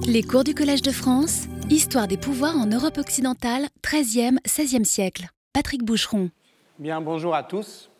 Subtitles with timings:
[0.00, 5.28] Les cours du Collège de France, Histoire des pouvoirs en Europe occidentale, 13e, 16e siècle.
[5.52, 6.30] Patrick Boucheron.
[6.78, 7.90] Bien, bonjour à tous.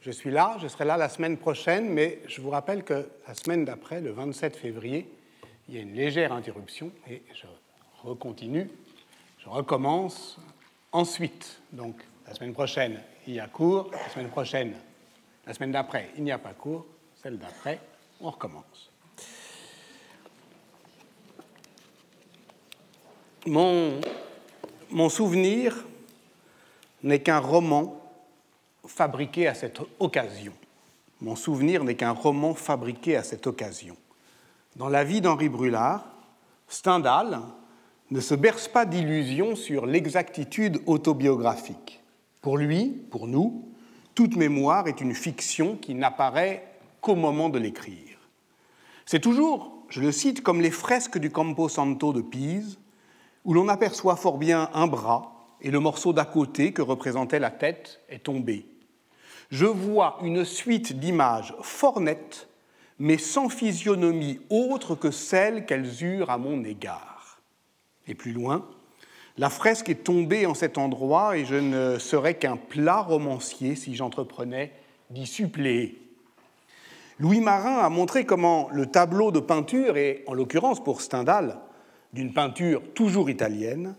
[0.00, 3.34] Je suis là, je serai là la semaine prochaine, mais je vous rappelle que la
[3.34, 5.08] semaine d'après, le 27 février,
[5.68, 7.46] il y a une légère interruption et je
[8.02, 8.70] recontinue,
[9.38, 10.38] je recommence
[10.92, 11.60] ensuite.
[11.72, 14.74] Donc, la semaine prochaine, il y a cours, la semaine prochaine,
[15.46, 16.86] la semaine d'après, il n'y a pas cours,
[17.22, 17.80] celle d'après,
[18.20, 18.90] on recommence.
[23.50, 25.84] Mon, souvenir
[27.02, 28.00] n'est qu'un roman
[28.86, 30.52] fabriqué à cette occasion.
[31.20, 33.96] Mon souvenir n'est qu'un roman fabriqué à cette occasion.
[34.76, 36.06] Dans la vie d'Henri Brulard,
[36.68, 37.40] Stendhal
[38.10, 42.00] ne se berce pas d'illusions sur l'exactitude autobiographique.
[42.40, 43.68] Pour lui, pour nous,
[44.14, 46.64] toute mémoire est une fiction qui n'apparaît
[47.00, 48.18] qu'au moment de l'écrire.
[49.06, 52.78] C'est toujours, je le cite, comme les fresques du Campo Santo de Pise,
[53.48, 57.50] où l'on aperçoit fort bien un bras et le morceau d'à côté que représentait la
[57.50, 58.66] tête est tombé.
[59.50, 62.46] Je vois une suite d'images fort nettes,
[62.98, 67.40] mais sans physionomie autre que celle qu'elles eurent à mon égard.
[68.06, 68.68] Et plus loin,
[69.38, 73.96] la fresque est tombée en cet endroit et je ne serais qu'un plat romancier si
[73.96, 74.74] j'entreprenais
[75.08, 76.02] d'y suppléer.
[77.18, 81.58] Louis Marin a montré comment le tableau de peinture, et en l'occurrence pour Stendhal,
[82.12, 83.96] d'une peinture toujours italienne,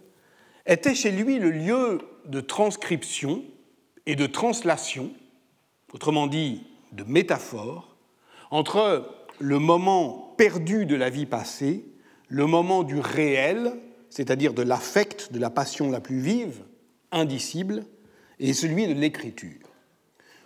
[0.65, 3.43] était chez lui le lieu de transcription
[4.05, 5.11] et de translation,
[5.93, 7.95] autrement dit de métaphore,
[8.51, 9.07] entre
[9.39, 11.85] le moment perdu de la vie passée,
[12.27, 13.73] le moment du réel,
[14.09, 16.63] c'est-à-dire de l'affect, de la passion la plus vive,
[17.11, 17.85] indicible,
[18.39, 19.67] et celui de l'écriture.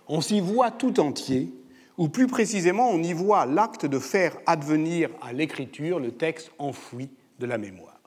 [0.07, 1.53] On s'y voit tout entier,
[1.97, 7.09] ou plus précisément on y voit l'acte de faire advenir à l'écriture le texte enfoui
[7.39, 7.99] de la mémoire.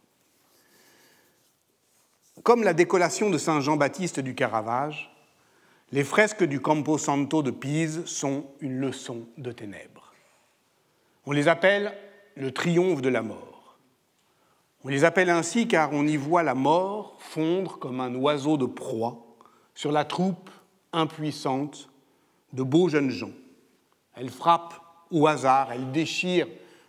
[2.43, 5.13] Comme la décollation de Saint Jean-Baptiste du Caravage,
[5.93, 10.13] les fresques du Campo Santo de Pise sont une leçon de ténèbres.
[11.25, 11.93] On les appelle
[12.37, 13.77] le triomphe de la mort.
[14.85, 18.67] On les appelle ainsi car on y voit la mort fondre comme un oiseau de
[18.67, 19.27] proie
[19.75, 20.51] sur la troupe
[20.93, 21.89] impuissante
[22.53, 23.33] de beaux jeunes gens.
[24.15, 24.75] Elle frappe
[25.11, 26.47] au hasard, elle déchire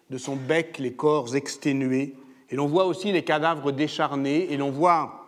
[0.09, 2.15] de son bec les corps exténués,
[2.49, 5.25] et l'on voit aussi les cadavres décharnés, et l'on voit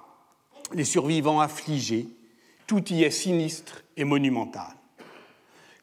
[0.73, 2.07] les survivants affligés.
[2.67, 4.75] Tout y est sinistre et monumental.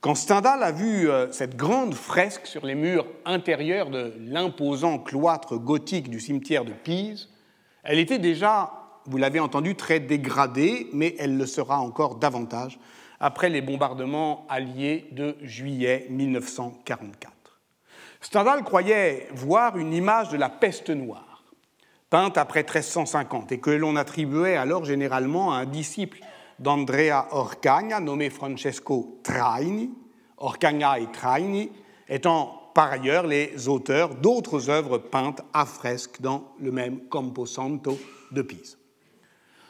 [0.01, 5.57] Quand Stendhal a vu euh, cette grande fresque sur les murs intérieurs de l'imposant cloître
[5.57, 7.29] gothique du cimetière de Pise,
[7.83, 8.73] elle était déjà,
[9.07, 12.79] vous l'avez entendu, très dégradée, mais elle le sera encore davantage
[13.19, 17.33] après les bombardements alliés de juillet 1944.
[18.21, 21.26] Stendhal croyait voir une image de la peste noire
[22.17, 26.21] peinte après 1350 et que l'on attribuait alors généralement à un disciple
[26.59, 29.91] d'Andrea Orcagna nommé Francesco Traini,
[30.39, 31.71] Orcagna et Traini
[32.09, 37.99] étant par ailleurs les auteurs d'autres œuvres peintes à fresque dans le même Camposanto
[38.33, 38.79] de Pise.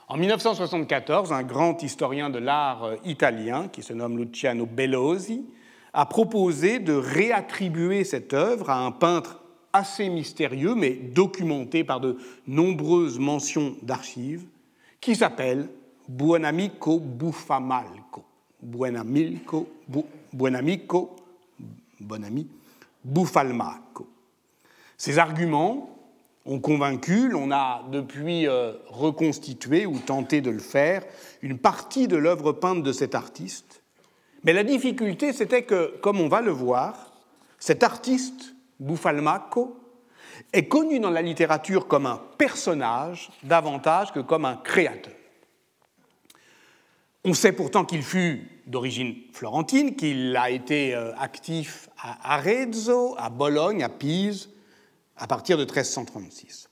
[0.07, 5.45] En 1974, un grand historien de l'art italien qui se nomme Luciano Bellosi
[5.93, 9.41] a proposé de réattribuer cette œuvre à un peintre
[9.77, 12.17] assez mystérieux, mais documenté par de
[12.47, 14.45] nombreuses mentions d'archives,
[15.01, 15.69] qui s'appelle
[16.09, 18.25] Buonamico Buffamalco.
[18.61, 20.01] Buonamico, bu,
[20.33, 21.17] Buonamico,
[22.01, 22.47] bon ami,
[23.05, 24.07] Buffalmaco.
[24.97, 25.91] Ces arguments
[26.45, 31.05] ont convaincu, l'on a depuis euh, reconstitué ou tenté de le faire,
[31.43, 33.83] une partie de l'œuvre peinte de cet artiste.
[34.45, 37.13] Mais la difficulté, c'était que, comme on va le voir,
[37.59, 39.81] cet artiste Buffalmacco,
[40.53, 45.15] est connu dans la littérature comme un personnage davantage que comme un créateur.
[47.25, 53.31] On sait pourtant qu'il fut d'origine florentine, qu'il a été euh, actif à Arezzo, à
[53.31, 54.51] Bologne, à Pise,
[55.17, 56.69] à partir de 1336.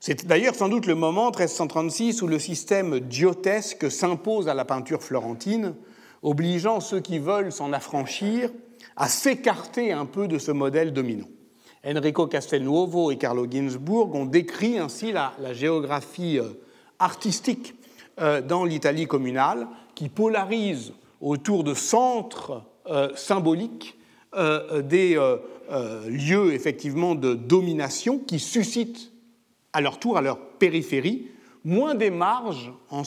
[0.00, 5.02] C'est d'ailleurs sans doute le moment, 1336, où le système diotesque s'impose à la peinture
[5.02, 5.74] florentine,
[6.22, 8.50] obligeant ceux qui veulent s'en affranchir
[8.96, 11.28] à s'écarter un peu de ce modèle dominant.
[11.84, 16.50] Enrico Castelnuovo et Carlo Ginzburg ont décrit ainsi la, géographie euh,
[16.98, 17.74] artistique
[18.20, 23.96] euh, dans l'Italie communale, qui polarise autour de centres euh, symboliques
[24.84, 25.18] des
[26.06, 29.10] lieux effectivement de domination qui suscitent
[29.72, 31.26] à leur tour, à leur périphérie,
[31.64, 33.02] moins des marges en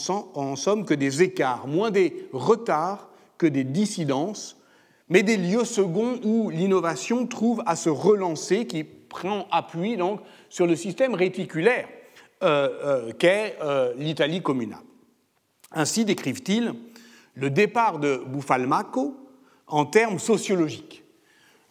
[0.57, 4.57] somme que des écarts, moins des retards que des dissidences
[5.09, 9.97] mais des lieux seconds où l'innovation trouve à se relancer, qui prend appui
[10.49, 11.87] sur le système réticulaire
[13.19, 13.57] qu'est
[13.97, 14.79] l'Italie communale.
[15.71, 16.73] Ainsi décrivent-ils
[17.35, 19.15] le départ de Buffalmacco
[19.67, 21.03] en termes sociologiques.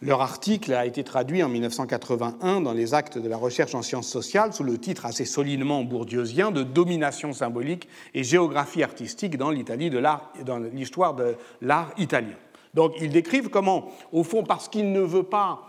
[0.01, 4.09] Leur article a été traduit en 1981 dans les actes de la recherche en sciences
[4.09, 11.13] sociales sous le titre assez solidement bourdieusien de Domination symbolique et géographie artistique dans l'histoire
[11.13, 12.35] de l'art italien.
[12.73, 15.61] Donc ils décrivent comment, au fond, parce qu'il ne veut pas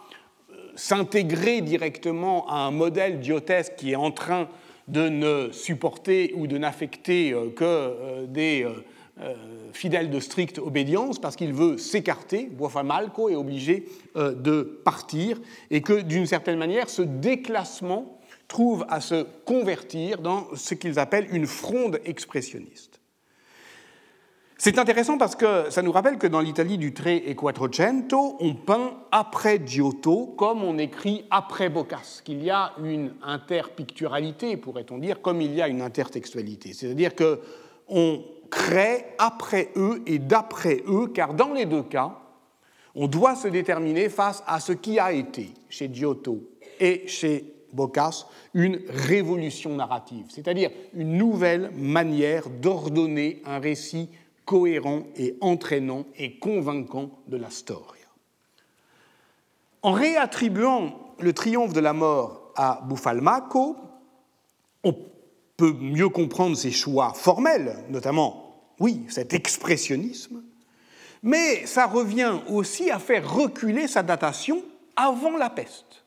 [0.51, 4.49] euh, s'intégrer directement à un modèle diotesque qui est en train
[4.89, 8.67] de ne supporter ou de n'affecter euh, que euh, des
[9.21, 9.35] euh,
[9.73, 12.51] fidèle de stricte obédience parce qu'il veut s'écarter,
[12.85, 13.87] Malco est obligé
[14.17, 15.41] de partir,
[15.71, 18.19] et que d'une certaine manière, ce déclassement
[18.49, 22.94] trouve à se convertir dans ce qu'ils appellent une fronde expressionniste.
[24.57, 28.55] C'est intéressant parce que ça nous rappelle que dans l'Italie du Tre et Quattrocento, on
[28.55, 35.21] peint après Giotto comme on écrit après Boccace, qu'il y a une interpicturalité, pourrait-on dire,
[35.21, 36.73] comme il y a une intertextualité.
[36.73, 37.41] C'est-à-dire que
[37.89, 42.21] on crée après eux et d'après eux, car dans les deux cas,
[42.95, 46.39] on doit se déterminer face à ce qui a été chez Giotto
[46.79, 54.11] et chez Boccace une révolution narrative, c'est-à-dire une nouvelle manière d'ordonner un récit
[54.45, 58.07] cohérent et entraînant et convaincant de la storia.
[59.83, 63.77] En réattribuant le triomphe de la mort à Buffalmacco,
[64.83, 64.97] on
[65.57, 68.45] peut mieux comprendre ses choix formels, notamment
[68.81, 70.43] oui, cet expressionnisme,
[71.23, 74.63] mais ça revient aussi à faire reculer sa datation
[74.97, 76.05] avant la peste,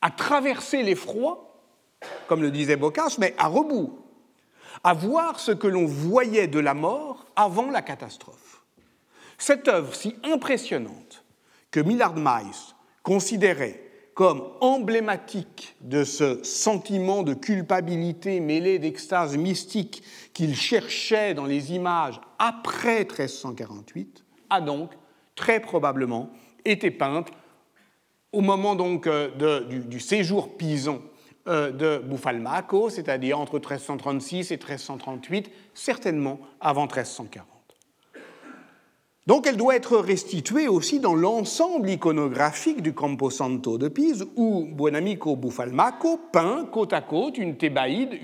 [0.00, 1.62] à traverser l'effroi,
[2.28, 3.98] comme le disait Boccace, mais à rebours,
[4.84, 8.62] à voir ce que l'on voyait de la mort avant la catastrophe.
[9.38, 11.24] Cette œuvre si impressionnante
[11.70, 13.82] que Millard Mice considérait
[14.12, 20.02] comme emblématique de ce sentiment de culpabilité mêlé d'extase mystique
[20.34, 24.90] qu'il cherchait dans les images après 1348, a donc
[25.34, 26.28] très probablement
[26.66, 27.28] été peinte
[28.32, 31.00] au moment donc euh, du, séjour pison
[31.46, 37.46] de Buffalmacco, c'est-à-dire entre 1336 et 1338, certainement avant 1340.
[39.26, 45.36] Donc elle doit être restituée aussi dans l'ensemble iconographique du Camposanto de Pise, où Buonamico
[45.36, 48.18] Buffalmacco peint côte à côte une thébaïde,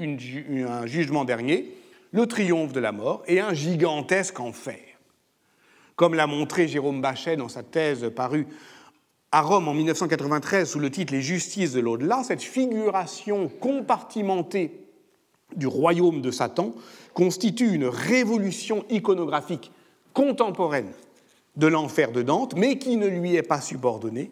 [0.66, 1.72] un jugement dernier,
[2.12, 4.80] le triomphe de la mort et un gigantesque enfer.
[5.96, 8.46] Comme l'a montré Jérôme Bachet dans sa thèse parue
[9.36, 14.80] à Rome en 1993 sous le titre Les justices de l'au-delà, cette figuration compartimentée
[15.54, 16.74] du royaume de Satan
[17.12, 19.72] constitue une révolution iconographique
[20.14, 20.90] contemporaine
[21.54, 24.30] de l'enfer de Dante, mais qui ne lui est pas subordonnée,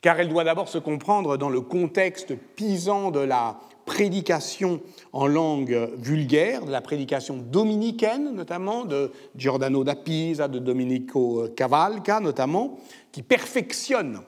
[0.00, 4.80] car elle doit d'abord se comprendre dans le contexte pisant de la prédication
[5.12, 12.18] en langue vulgaire, de la prédication dominicaine notamment, de Giordano da Pisa, de Domenico Cavalca
[12.18, 12.80] notamment,
[13.12, 14.20] qui perfectionne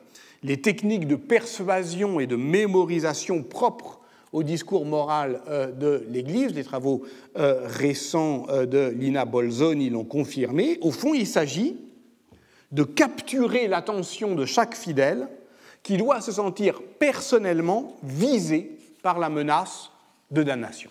[0.44, 3.98] les techniques de persuasion et de mémorisation propres
[4.30, 6.54] au discours moral euh, de l'Église.
[6.54, 7.02] Les travaux
[7.36, 10.78] euh, récents euh, de Lina Bolzoni l'ont confirmé.
[10.82, 11.76] Au fond, il s'agit
[12.72, 15.28] de capturer l'attention de chaque fidèle
[15.82, 19.90] qui doit se sentir personnellement visé par la menace
[20.30, 20.90] de damnation.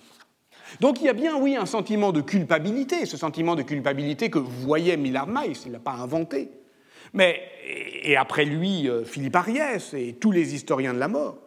[0.79, 4.39] Donc il y a bien, oui, un sentiment de culpabilité, ce sentiment de culpabilité que
[4.39, 6.49] voyait Millard Mice, il ne l'a pas inventé.
[7.13, 7.41] Mais,
[8.03, 11.37] et après lui, Philippe Ariès et tous les historiens de la mort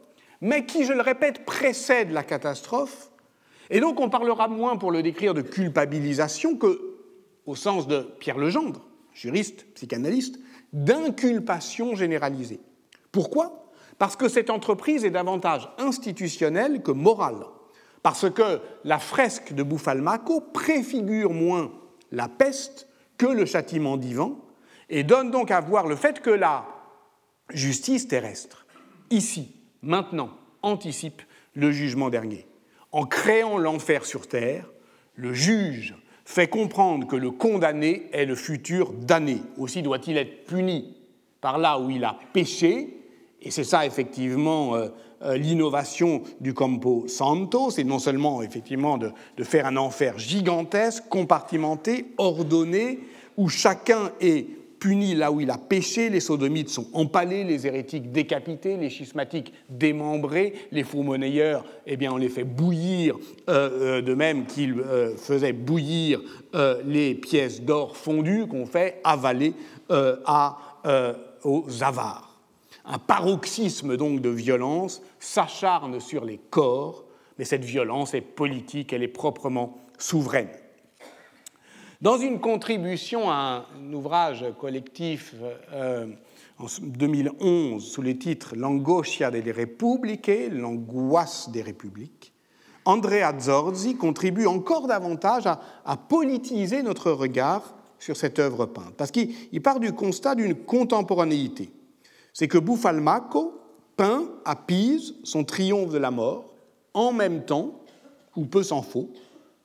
[0.41, 3.11] mais qui, je le répète, précède la catastrophe.
[3.71, 6.97] Et donc on parlera moins pour le décrire de culpabilisation que,
[7.47, 10.39] au sens de Pierre Legendre, juriste, psychanalyste,
[10.73, 12.61] d'inculpation généralisée.
[13.13, 13.73] Pourquoi?
[13.99, 17.47] Parce que cette entreprise est davantage institutionnelle que morale.
[18.03, 21.73] Parce que la fresque de Buffalmacco préfigure moins
[22.13, 24.37] la peste que le châtiment divin
[24.89, 26.67] et donne donc à voir le fait que la
[27.51, 28.67] justice terrestre,
[29.11, 30.31] ici, maintenant,
[30.63, 31.23] anticipe
[31.55, 32.47] le jugement dernier.
[32.93, 34.67] En créant l'enfer sur terre,
[35.15, 39.43] le juge fait comprendre que le condamné est le futur damné.
[39.59, 40.97] Aussi doit-il être puni
[41.41, 42.97] par là où il a péché,
[43.41, 44.89] et c'est ça effectivement euh,
[45.23, 51.05] euh, l'innovation du Campo Santo, c'est non seulement effectivement de, de, faire un enfer gigantesque,
[51.09, 52.99] compartimenté, ordonné,
[53.37, 54.47] où chacun est
[54.79, 59.53] puni là où il a péché, les sodomites sont empalés, les hérétiques décapités, les schismatiques
[59.69, 63.17] démembrés, les faux monnayeurs, eh bien, on les fait bouillir,
[63.49, 66.21] euh, euh, de même qu'ils euh, faisaient bouillir
[66.87, 69.53] les pièces d'or fondues qu'on fait avaler
[71.45, 72.41] aux avares.
[72.87, 77.05] un paroxysme donc de violence s'acharne sur les corps,
[77.39, 80.49] mais cette violence est politique, elle est proprement souveraine.
[82.07, 85.35] Dans une contribution à un ouvrage collectif
[85.73, 86.07] euh,
[86.57, 92.33] en 2011 sous le titre L'angoscia delle repubbliche, l'angoisse des républiques,
[92.85, 99.61] Andrea Zorzi contribue encore davantage à, politiser notre regard sur cette œuvre peinte, parce qu'il
[99.61, 101.73] part du constat d'une contemporanéité.
[102.33, 103.61] C'est que Buffalmacco
[103.97, 106.55] peint à Pise son triomphe de la mort
[106.95, 107.81] en même temps,
[108.37, 109.11] ou peu s'en faut,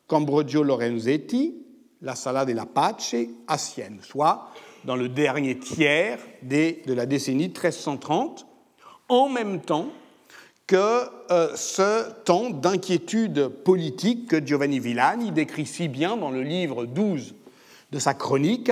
[0.07, 1.61] qu'Ambrogio Lorenzetti,
[2.01, 3.15] la Sala della Pace
[3.47, 4.49] à Sienne, soit
[4.85, 8.47] dans le dernier tiers de la décennie 1330,
[9.09, 9.89] en même temps
[10.65, 16.85] que euh, ce temps d'inquiétude politique que Giovanni Villani décrit si bien dans le livre
[16.85, 17.35] 12
[17.91, 18.71] de sa chronique,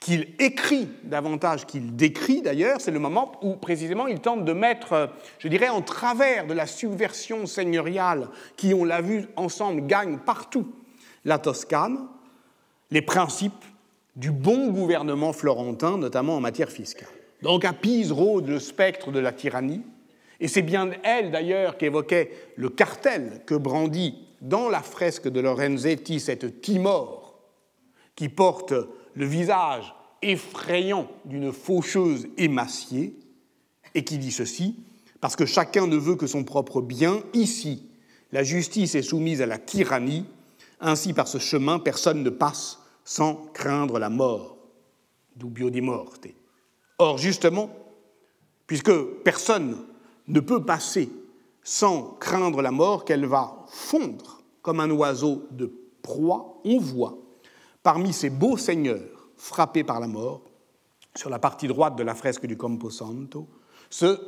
[0.00, 5.10] qu'il écrit davantage qu'il décrit d'ailleurs, c'est le moment où précisément il tente de mettre,
[5.38, 10.66] je dirais, en travers de la subversion seigneuriale qui, on l'a vu ensemble, gagne partout
[11.24, 12.06] la Toscane,
[12.90, 13.64] les principes
[14.16, 17.08] du bon gouvernement florentin, notamment en matière fiscale.
[17.42, 19.82] Donc à Pise rôde le spectre de la tyrannie,
[20.40, 26.20] et c'est bien elle d'ailleurs qu'évoquait le cartel que brandit dans la fresque de Lorenzetti
[26.20, 27.40] cette Timor
[28.16, 28.74] qui porte
[29.14, 33.14] le visage effrayant d'une faucheuse émaciée
[33.94, 34.76] et qui dit ceci
[35.24, 37.88] parce que chacun ne veut que son propre bien, ici,
[38.30, 40.26] la justice est soumise à la tyrannie,
[40.80, 44.56] ainsi par ce chemin personne ne passe sans craindre la mort,
[45.36, 46.28] dubio di morte.
[46.98, 47.70] Or, justement,
[48.66, 48.92] puisque
[49.24, 49.76] personne
[50.28, 51.10] ne peut passer
[51.62, 57.18] sans craindre la mort, qu'elle va fondre comme un oiseau de proie, on voit
[57.82, 60.42] parmi ces beaux seigneurs frappés par la mort,
[61.14, 63.46] sur la partie droite de la fresque du Camposanto,
[63.90, 64.18] ce,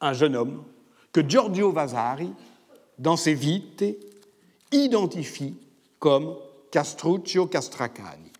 [0.00, 0.64] un jeune homme
[1.12, 2.32] que Giorgio Vasari,
[2.98, 3.84] dans ses Vite,
[4.72, 5.54] identifie
[6.04, 6.36] comme
[6.70, 8.30] Castruccio Castracani.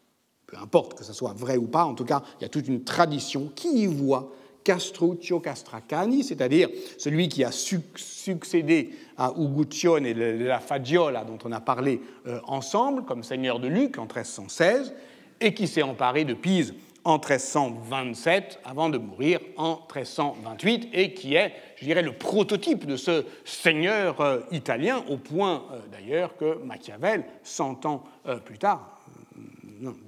[0.46, 2.68] Peu importe que ce soit vrai ou pas, en tout cas, il y a toute
[2.68, 4.30] une tradition qui y voit
[4.62, 6.68] Castruccio Castracani, c'est-à-dire
[6.98, 13.06] celui qui a succédé à Uguccione et la Fagiola dont on a parlé euh, ensemble
[13.06, 14.92] comme seigneur de Luc en 1316
[15.40, 21.34] et qui s'est emparé de Pise en 1327 avant de mourir en 1328 et qui
[21.34, 26.58] est, je dirais, le prototype de ce seigneur euh, italien au point euh, d'ailleurs que
[26.64, 28.98] Machiavel, 100 ans euh, plus tard,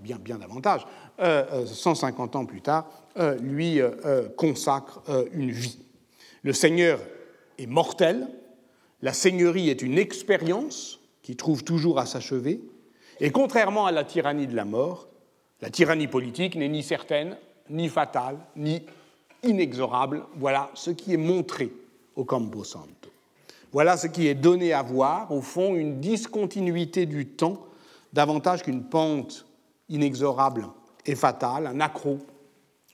[0.02, 0.86] bien, bien davantage,
[1.18, 2.88] 150 ans plus tard,
[3.40, 3.80] lui
[4.36, 5.78] consacre une vie.
[6.42, 6.98] Le seigneur
[7.58, 8.28] est mortel,
[9.02, 12.60] la seigneurie est une expérience qui trouve toujours à s'achever,
[13.20, 15.08] et contrairement à la tyrannie de la mort,
[15.60, 17.36] la tyrannie politique n'est ni certaine,
[17.70, 18.82] ni fatale, ni
[19.42, 20.24] inexorable.
[20.36, 21.72] Voilà ce qui est montré
[22.14, 23.10] au Campo Santo.
[23.72, 27.66] Voilà ce qui est donné à voir, au fond, une discontinuité du temps,
[28.12, 29.46] davantage qu'une pente
[29.88, 30.66] inexorable
[31.04, 32.18] et fatale, un accroc,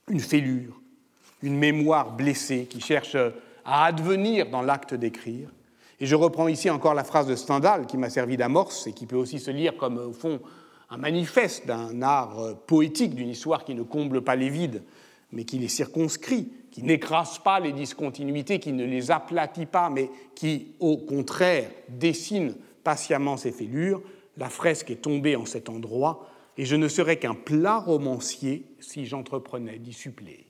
[0.09, 0.81] une fêlure,
[1.43, 3.17] une mémoire blessée qui cherche
[3.65, 5.49] à advenir dans l'acte d'écrire.
[6.01, 9.07] Et je reprends ici encore la phrase de Stendhal qui m'a servi d'amorce et qui
[9.07, 10.41] peut aussi se lire comme, au fond,
[10.93, 14.83] un manifeste d'un art euh, poétique, d'une histoire qui ne comble pas les vides,
[15.33, 20.11] mais qui les circonscrit, qui n'écrase pas les discontinuités, qui ne les aplatit pas, mais
[20.35, 24.03] qui, au contraire, dessine patiemment ses fêlures.
[24.37, 29.07] La fresque est tombée en cet endroit, et je ne serais qu'un plat romancier si
[29.07, 30.47] j'entreprenais d'y suppléer.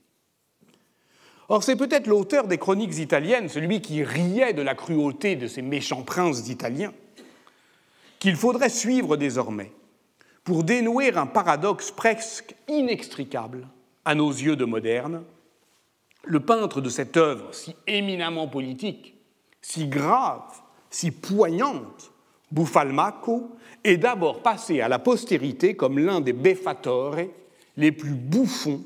[1.47, 5.61] Or, c'est peut-être l'auteur des chroniques italiennes, celui qui riait de la cruauté de ces
[5.61, 6.93] méchants princes italiens,
[8.19, 9.71] qu'il faudrait suivre désormais
[10.43, 13.67] pour dénouer un paradoxe presque inextricable
[14.05, 15.23] à nos yeux de modernes,
[16.25, 19.15] le peintre de cette œuvre si éminemment politique,
[19.61, 22.11] si grave, si poignante,
[22.51, 27.17] Buffalmacco, est d'abord passé à la postérité comme l'un des beffatore
[27.77, 28.83] les plus bouffons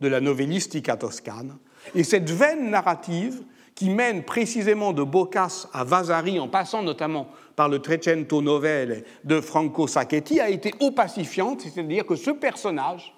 [0.00, 1.58] de la novellistica toscane,
[1.94, 3.42] et cette veine narrative
[3.80, 9.40] qui mène précisément de Boccace à Vasari, en passant notamment par le Trecento Novelle de
[9.40, 13.14] Franco Sacchetti, a été opacifiante, c'est-à-dire que ce personnage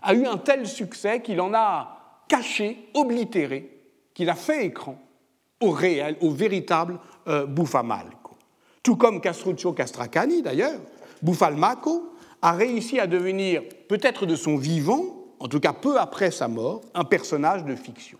[0.00, 3.82] a eu un tel succès qu'il en a caché, oblitéré,
[4.14, 4.96] qu'il a fait écran
[5.60, 8.38] au réel, au véritable euh, Buffalmacco.
[8.82, 10.80] Tout comme Castruccio Castracani, d'ailleurs,
[11.20, 15.04] Buffalmacco a réussi à devenir, peut-être de son vivant,
[15.38, 18.16] en tout cas peu après sa mort, un personnage de fiction.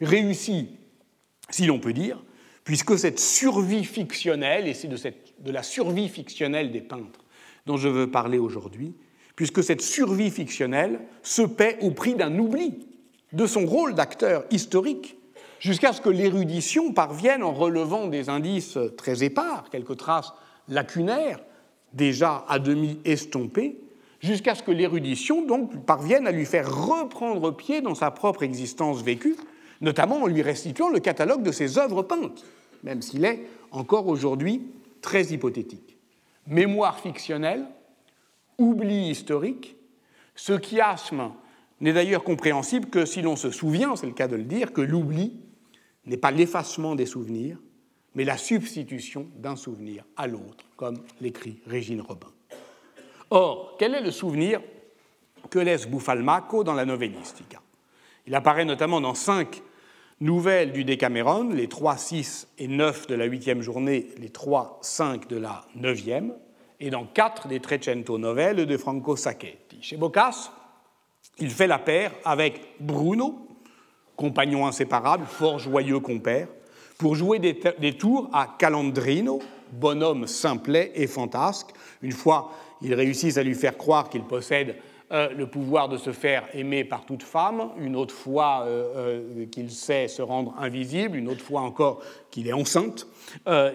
[0.00, 0.79] Réussi,
[1.50, 2.22] si l'on peut dire,
[2.64, 7.24] puisque cette survie fictionnelle, et c'est de, la survie fictionnelle des peintres
[7.66, 8.94] dont je veux parler aujourd'hui,
[9.36, 12.86] puisque cette survie fictionnelle se paie au prix d'un oubli
[13.32, 15.16] de son rôle d'acteur historique
[15.60, 20.32] jusqu'à ce que l'érudition parvienne, en relevant des indices très épars, quelques traces
[20.68, 21.40] lacunaires,
[21.92, 23.80] déjà à demi estompées,
[24.20, 29.02] jusqu'à ce que l'érudition donc parvienne à lui faire reprendre pied dans sa propre existence
[29.02, 29.36] vécue,
[29.80, 32.44] notamment en lui restituant le catalogue de ses œuvres peintes,
[32.82, 34.62] même s'il est encore aujourd'hui
[35.00, 35.96] très hypothétique.
[36.46, 37.66] Mémoire fictionnelle,
[38.58, 39.76] oubli historique,
[40.34, 41.32] ce chiasme
[41.80, 44.80] n'est d'ailleurs compréhensible que si l'on se souvient, c'est le cas de le dire, que
[44.80, 45.40] l'oubli
[46.06, 47.58] n'est pas l'effacement des souvenirs,
[48.14, 52.28] mais la substitution d'un souvenir à l'autre, comme l'écrit Régine Robin.
[53.30, 54.60] Or, quel est le souvenir
[55.48, 57.62] que laisse Buffalmacco dans la Novellistica?
[58.26, 59.62] Il apparaît notamment dans cinq
[60.20, 65.28] nouvelles du Decameron, les 3, 6 et 9 de la huitième journée, les 3, 5
[65.28, 66.34] de la neuvième,
[66.78, 69.78] et dans quatre des Trecento novelles de Franco Sacchetti.
[69.82, 70.50] Chez Boccace,
[71.38, 73.48] il fait la paire avec Bruno,
[74.16, 76.48] compagnon inséparable, fort joyeux compère,
[76.98, 79.40] pour jouer des, tours à Calandrino,
[79.72, 81.68] bonhomme simplet et fantasque.
[82.02, 84.76] Une fois, ils réussissent à lui faire croire qu'il possède
[85.10, 89.70] le pouvoir de se faire aimer par toute femme, une autre fois euh, euh, qu'il
[89.70, 92.00] sait se rendre invisible, une autre fois encore
[92.30, 93.06] qu'il est enceinte,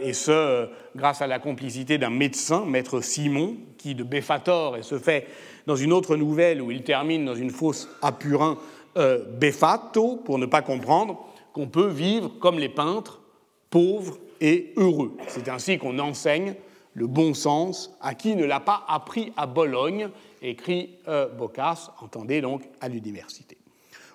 [0.02, 4.98] et ce, grâce à la complicité d'un médecin, maître Simon, qui de Béfator et se
[4.98, 5.28] fait
[5.66, 8.58] dans une autre nouvelle où il termine dans une fosse à Purin,
[8.96, 13.22] Befato, pour ne pas comprendre qu'on peut vivre comme les peintres,
[13.70, 15.18] pauvres et heureux.
[15.28, 16.56] C'est ainsi qu'on enseigne
[16.94, 20.10] le bon sens à qui ne l'a pas appris à Bologne,
[20.42, 23.58] écrit euh, Boccace, entendez donc à l'université.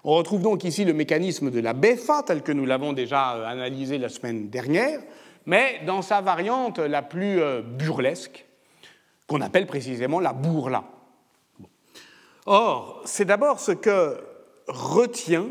[0.03, 3.47] On retrouve donc ici le mécanisme de la beffa tel que nous l'avons déjà euh,
[3.47, 5.01] analysé la semaine dernière,
[5.47, 8.47] mais dans sa variante la plus euh, burlesque,
[9.27, 10.85] qu'on appelle précisément la bourla.
[12.47, 14.17] Or, c'est d'abord ce que
[14.67, 15.47] retient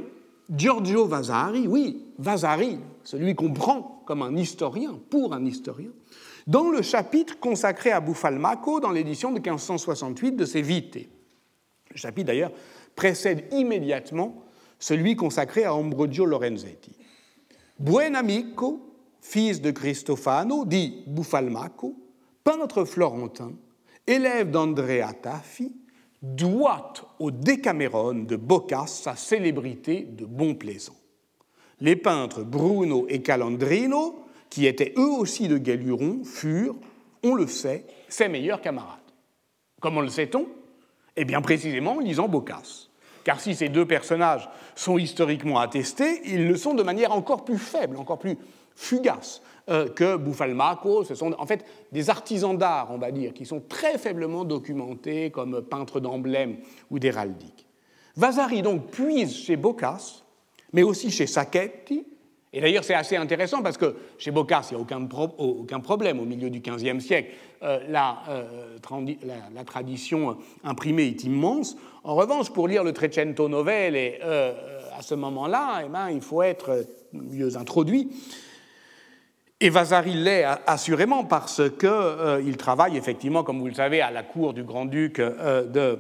[0.50, 5.92] Giorgio Vasari, oui, Vasari, celui qu'on prend comme un historien, pour un historien,
[6.48, 10.96] dans le chapitre consacré à Buffalmacco dans l'édition de 1568 de ses Vite.
[11.92, 12.52] Le chapitre d'ailleurs
[12.96, 14.44] précède immédiatement
[14.80, 16.96] celui consacré à Ambrogio Lorenzetti.
[17.78, 21.96] Buen amico, fils de Cristofano, dit Buffalmacco,
[22.44, 23.54] peintre florentin,
[24.08, 25.76] élève d'Andrea Taffi,
[26.22, 30.96] doit au Decameron de Boccace sa célébrité de bon plaisant.
[31.80, 36.76] Les peintres Bruno et Calandrino, qui étaient eux aussi de Galuron, furent,
[37.24, 38.98] on le sait, ses meilleurs camarades.
[39.82, 40.48] Comment le sait-on?
[41.16, 42.90] Eh bien précisément en lisant Boccace.
[43.24, 47.58] Car si ces deux personnages sont historiquement attestés, ils le sont de manière encore plus
[47.58, 48.38] faible, encore plus
[48.76, 49.42] fugace.
[49.70, 51.04] Euh, que Buffalmacco.
[51.04, 55.30] Ce sont en fait des artisans d'art, on va dire, qui sont très faiblement documentés
[55.30, 56.58] comme peintres d'emblèmes
[56.90, 57.68] ou d'héraldique.
[58.16, 60.24] Vasari donc puise chez Boccace,
[60.74, 62.04] mais aussi chez Sacchetti,
[62.52, 64.84] et d'ailleurs, c'est assez intéressant parce que chez Boccace, il n'y a
[65.40, 67.30] aucun, problème au milieu du XVe siècle.
[67.62, 68.78] Euh, la, euh,
[69.54, 71.78] la, tradition imprimée est immense.
[72.04, 76.42] En revanche, pour lire le Trecento Novelle, et, à ce moment-là, eh ben, il faut
[76.42, 78.10] être mieux introduit.
[79.62, 84.24] Et Vasari l'est assurément parce qu'il euh, travaille effectivement, comme vous le savez, à la
[84.24, 86.00] cour du grand-duc euh, de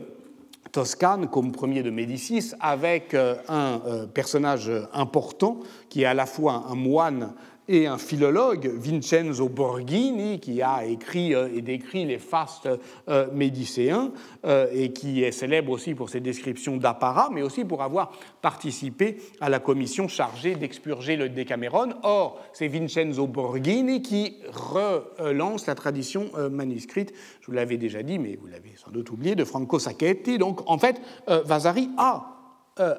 [0.72, 6.66] Toscane comme premier de Médicis, avec euh, un personnage important qui est à la fois
[6.70, 7.34] un moine
[7.70, 12.68] et un philologue, Vincenzo Borghini, qui a écrit euh, et décrit les fastes
[13.08, 14.12] euh, médicéens
[14.44, 19.18] euh, et qui est célèbre aussi pour ses descriptions d'apparat, mais aussi pour avoir participé
[19.40, 21.94] à la commission chargée d'expurger le Décameron.
[22.02, 28.36] Or, c'est Vincenzo Borghini qui relance la tradition manuscrite, je vous l'avais déjà dit, mais
[28.36, 30.40] vous l'avez sans doute oublié, de Franco Sacchetti.
[30.40, 32.36] Donc, en fait, Vasari a,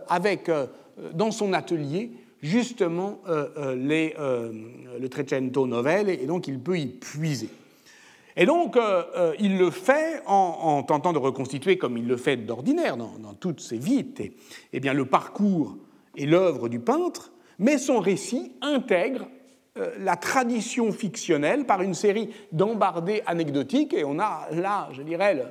[0.09, 0.51] avec,
[1.15, 4.53] dans son atelier, justement euh, euh, les, euh,
[4.99, 7.51] le Trecento Novelle, et donc il peut y puiser.
[8.37, 8.79] Et donc,
[9.41, 13.77] il le fait en, tentant de reconstituer, comme il le fait d'ordinaire dans, toutes ses
[13.77, 14.33] vites, et,
[14.73, 15.77] eh bien, le parcours
[16.17, 19.27] et l'œuvre du peintre, mais son récit intègre
[19.99, 25.45] la tradition fictionnelle par une série d'embardés anecdotiques, et on a là, je dirais,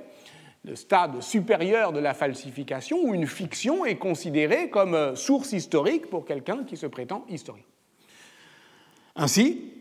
[0.66, 6.10] le stade supérieur de la falsification où une fiction est considérée comme euh, source historique
[6.10, 7.64] pour quelqu'un qui se prétend historien.
[9.16, 9.72] Ainsi,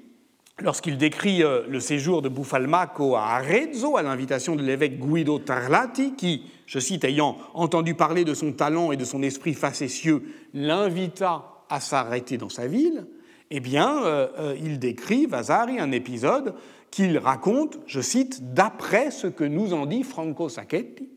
[0.60, 6.14] lorsqu'il décrit euh, le séjour de Buffalmacco à Arezzo à l'invitation de l'évêque Guido Tarlati,
[6.14, 10.22] qui, je cite, ayant entendu parler de son talent et de son esprit facétieux,
[10.54, 13.06] l'invita à s'arrêter dans sa ville,
[13.50, 16.54] eh bien, euh, il décrit, Vasari, un épisode
[16.90, 21.09] qu'il raconte, je cite, d'après ce que nous en dit Franco Sacchetti.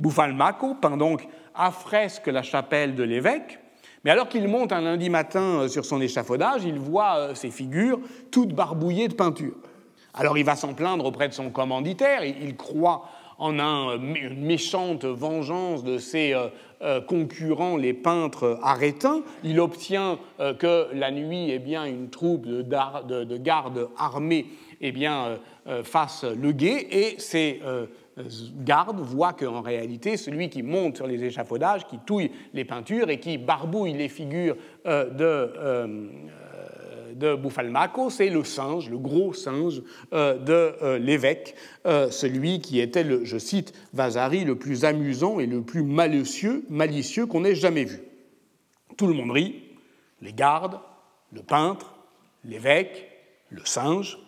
[0.00, 3.60] Bufalmaco peint donc à fresque la chapelle de l'évêque,
[4.04, 7.50] mais alors qu'il monte un lundi matin euh, sur son échafaudage, il voit euh, ces
[7.50, 9.54] figures toutes barbouillées de peinture.
[10.12, 13.08] Alors il va s'en plaindre auprès de son commanditaire, il croit
[13.38, 16.34] en euh, une méchante vengeance de ses
[17.06, 19.22] concurrents, les peintres arétins.
[19.42, 20.18] Il obtient
[20.58, 24.46] que la nuit, eh bien, une troupe de, de gardes armés
[24.80, 25.38] eh bien,
[25.82, 27.60] fasse le guet, et ces
[28.64, 33.18] garde voit qu'en réalité, celui qui monte sur les échafaudages, qui touille les peintures et
[33.18, 36.08] qui barbouille les figures euh, de, euh,
[37.14, 43.38] de Bufalmaco, c'est le singe, le gros singe euh, de l'évêque, celui qui était, je
[43.38, 48.00] cite Vasari, le plus amusant et le plus malicieux, malicieux qu'on ait jamais vu.
[48.96, 49.62] Tout le monde rit,
[50.20, 50.80] les gardes,
[51.32, 51.94] le peintre,
[52.44, 53.10] l'évêque,
[53.50, 54.18] le singe.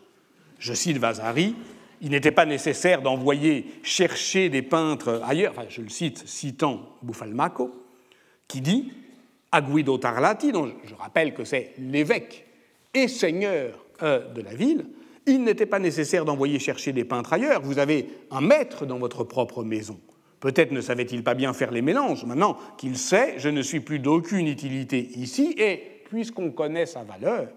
[0.58, 1.54] Je cite Vasari,
[2.00, 7.74] il n'était pas nécessaire d'envoyer chercher des peintres ailleurs, enfin, je le cite citant Bufalmaco,
[8.48, 8.92] qui dit
[9.52, 12.45] à Guido Tarlati, dont je rappelle que c'est l'évêque
[12.96, 14.86] et seigneur euh, de la ville,
[15.26, 17.60] il n'était pas nécessaire d'envoyer chercher des peintres ailleurs.
[17.60, 20.00] Vous avez un maître dans votre propre maison.
[20.40, 22.24] Peut-être ne savait-il pas bien faire les mélanges.
[22.24, 27.48] Maintenant qu'il sait, je ne suis plus d'aucune utilité ici, et puisqu'on connaît sa valeur,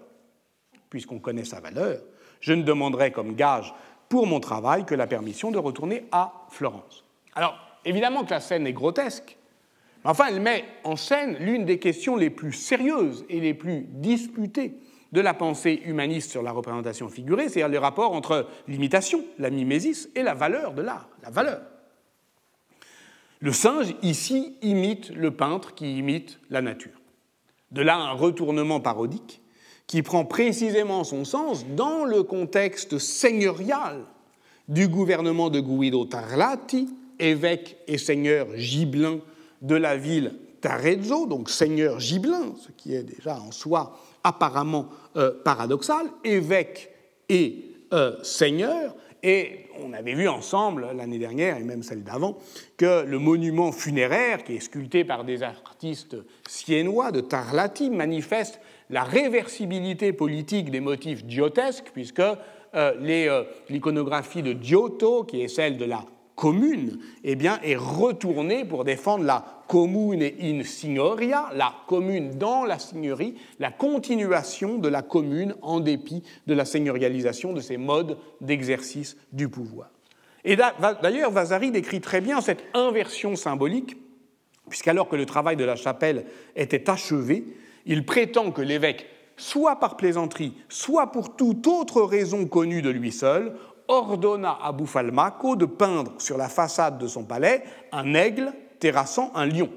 [0.90, 2.00] puisqu'on connaît sa valeur,
[2.40, 3.72] je ne demanderai comme gage
[4.08, 7.04] pour mon travail que la permission de retourner à Florence.
[7.34, 9.36] Alors, évidemment que la scène est grotesque,
[10.04, 13.86] mais enfin, elle met en scène l'une des questions les plus sérieuses et les plus
[13.88, 14.74] disputées
[15.12, 20.08] de la pensée humaniste sur la représentation figurée, c'est-à-dire le rapport entre l'imitation, la mimésis,
[20.14, 21.62] et la valeur de l'art, la valeur.
[23.40, 27.00] Le singe, ici, imite le peintre qui imite la nature.
[27.72, 29.40] De là un retournement parodique
[29.86, 34.04] qui prend précisément son sens dans le contexte seigneurial
[34.68, 39.18] du gouvernement de Guido Tarlati, évêque et seigneur gibelin
[39.62, 45.32] de la ville d'Arezzo, donc seigneur gibelin, ce qui est déjà en soi apparemment euh,
[45.44, 46.90] paradoxal, évêque
[47.28, 52.38] et euh, seigneur, et on avait vu ensemble l'année dernière, et même celle d'avant,
[52.76, 56.16] que le monument funéraire, qui est sculpté par des artistes
[56.48, 62.22] siennois de Tarlati, manifeste la réversibilité politique des motifs giotesques, puisque
[62.74, 68.84] euh, l'iconographie de Giotto, qui est celle de la commune, eh bien, est retournée pour
[68.84, 75.54] défendre la commune in signoria, la commune dans la seigneurie, la continuation de la commune
[75.62, 79.90] en dépit de la seigneurialisation de ces modes d'exercice du pouvoir.
[80.44, 83.96] Et d'ailleurs, Vasari décrit très bien cette inversion symbolique,
[84.68, 86.24] puisqu'alors que le travail de la chapelle
[86.56, 87.44] était achevé,
[87.86, 89.06] il prétend que l'évêque,
[89.36, 93.54] soit par plaisanterie, soit pour toute autre raison connue de lui seul,
[93.86, 99.46] ordonna à Bufalmaco de peindre sur la façade de son palais un aigle terrassant un
[99.46, 99.70] lion.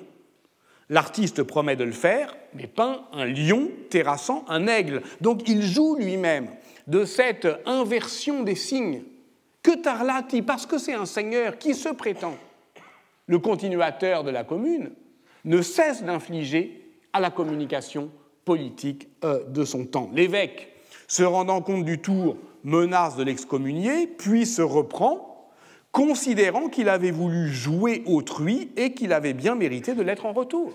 [0.90, 5.02] L'artiste promet de le faire, mais peint un lion terrassant un aigle.
[5.22, 6.50] Donc il joue lui-même
[6.88, 9.04] de cette inversion des signes
[9.62, 12.36] que Tarlati, parce que c'est un seigneur qui se prétend
[13.28, 14.92] le continuateur de la commune,
[15.46, 18.12] ne cesse d'infliger à la communication
[18.44, 20.10] politique euh, de son temps.
[20.14, 20.74] L'évêque,
[21.08, 25.33] se rendant compte du tour, menace de l'excommunier, puis se reprend,
[25.94, 30.74] considérant qu'il avait voulu jouer autrui et qu'il avait bien mérité de l'être en retour.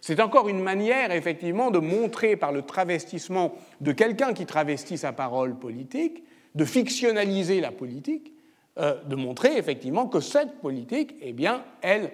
[0.00, 5.12] C'est encore une manière, effectivement, de montrer par le travestissement de quelqu'un qui travestit sa
[5.12, 6.24] parole politique,
[6.54, 8.32] de fictionnaliser la politique,
[8.78, 12.10] euh, de montrer effectivement que cette politique, eh bien, elle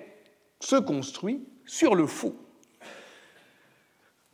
[0.58, 2.34] se construit sur le faux.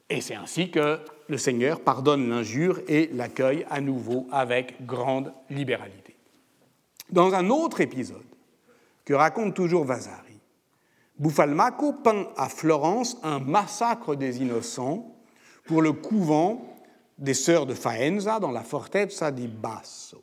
[0.09, 6.08] Et c'est ainsi que le Seigneur pardonne l'injure et l'accueille à nouveau avec grande libéralité.
[7.11, 8.27] Dans un autre épisode
[9.05, 10.41] que raconte toujours Vasari,
[11.19, 15.15] Bufalmaco peint à Florence un massacre des innocents
[15.67, 16.63] pour le couvent
[17.19, 20.23] des sœurs de Faenza dans la fortezza di Basso.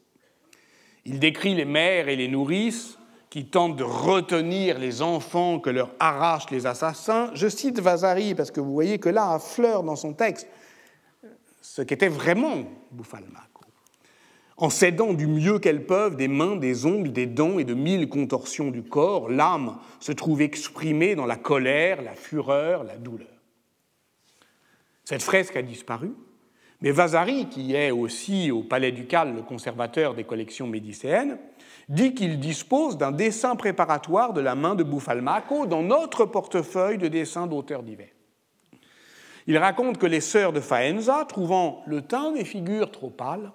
[1.05, 2.97] Il décrit les mères et les nourrices
[3.29, 7.31] qui tentent de retenir les enfants que leur arrachent les assassins.
[7.33, 10.47] Je cite Vasari parce que vous voyez que là affleure dans son texte
[11.61, 13.54] ce qu'était vraiment Bufalmaco.
[14.57, 18.07] En s'aidant du mieux qu'elles peuvent des mains, des ongles, des dents et de mille
[18.07, 23.27] contorsions du corps, l'âme se trouve exprimée dans la colère, la fureur, la douleur.
[25.03, 26.13] Cette fresque a disparu,
[26.79, 31.37] mais Vasari, qui est aussi au Palais Ducal le conservateur des collections médicéennes,
[31.89, 37.07] dit qu'il dispose d'un dessin préparatoire de la main de Bufalmaco dans notre portefeuille de
[37.09, 38.09] dessins d'auteurs divers.
[39.47, 43.51] Il raconte que les sœurs de Faenza, trouvant le teint des figures trop pâles,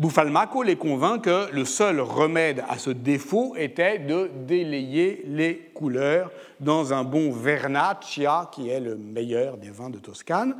[0.00, 6.30] Buffalmacco les convainc que le seul remède à ce défaut était de délayer les couleurs
[6.58, 10.56] dans un bon Vernaccia, qui est le meilleur des vins de Toscane,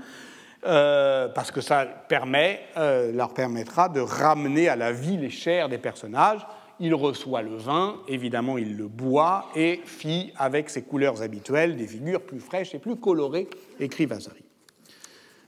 [0.66, 5.78] euh, parce que ça euh, leur permettra de ramener à la vie les chairs des
[5.78, 6.46] personnages.
[6.78, 11.86] Il reçoit le vin, évidemment il le boit et fit avec ses couleurs habituelles des
[11.86, 13.48] figures plus fraîches et plus colorées,
[13.78, 14.49] écrit Vasari.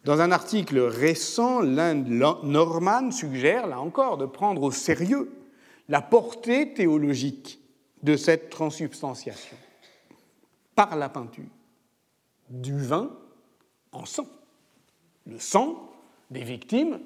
[0.04, 5.30] Dans un article récent, l'Inde Norman suggère, là encore, de prendre au sérieux
[5.88, 7.60] la portée théologique
[8.02, 9.56] de cette transsubstantiation
[10.74, 11.44] par la peinture
[12.50, 13.10] du vin
[13.92, 14.26] en sang
[15.26, 15.90] le sang
[16.30, 17.00] des victimes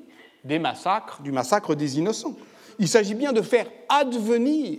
[0.44, 2.36] des massacres, du massacre des innocents.
[2.78, 4.78] Il s'agit bien de faire advenir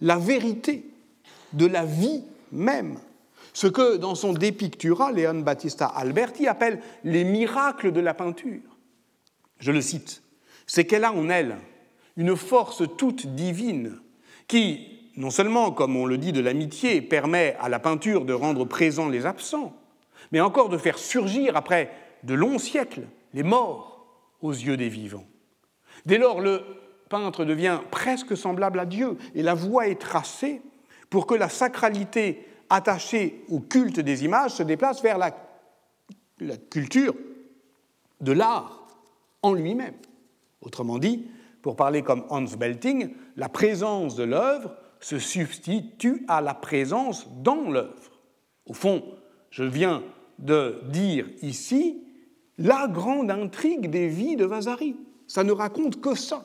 [0.00, 0.88] la vérité
[1.52, 2.98] de la vie même,
[3.52, 8.60] ce que dans son De Pictura, Leon Battista Alberti appelle les miracles de la peinture.
[9.58, 10.22] Je le cite,
[10.66, 11.58] c'est qu'elle a en elle
[12.16, 13.98] une force toute divine
[14.48, 18.64] qui, non seulement, comme on le dit de l'amitié, permet à la peinture de rendre
[18.64, 19.76] présents les absents,
[20.32, 21.90] mais encore de faire surgir après
[22.22, 24.06] de longs siècles les morts
[24.40, 25.26] aux yeux des vivants.
[26.06, 26.62] Dès lors, le
[27.08, 30.62] peintre devient presque semblable à Dieu et la voie est tracée
[31.10, 35.32] pour que la sacralité attachée au culte des images se déplace vers la,
[36.70, 37.14] culture
[38.20, 38.86] de l'art
[39.42, 39.96] en lui-même.
[40.62, 41.26] Autrement dit,
[41.60, 47.70] pour parler comme Hans Belting, la présence de l'œuvre se substitue à la présence dans
[47.70, 48.18] l'œuvre.
[48.66, 49.02] Au fond,
[49.50, 50.02] je viens
[50.38, 52.04] de dire ici
[52.56, 54.96] la grande intrigue des vies de Vasari.
[55.26, 56.44] Ça ne raconte que ça,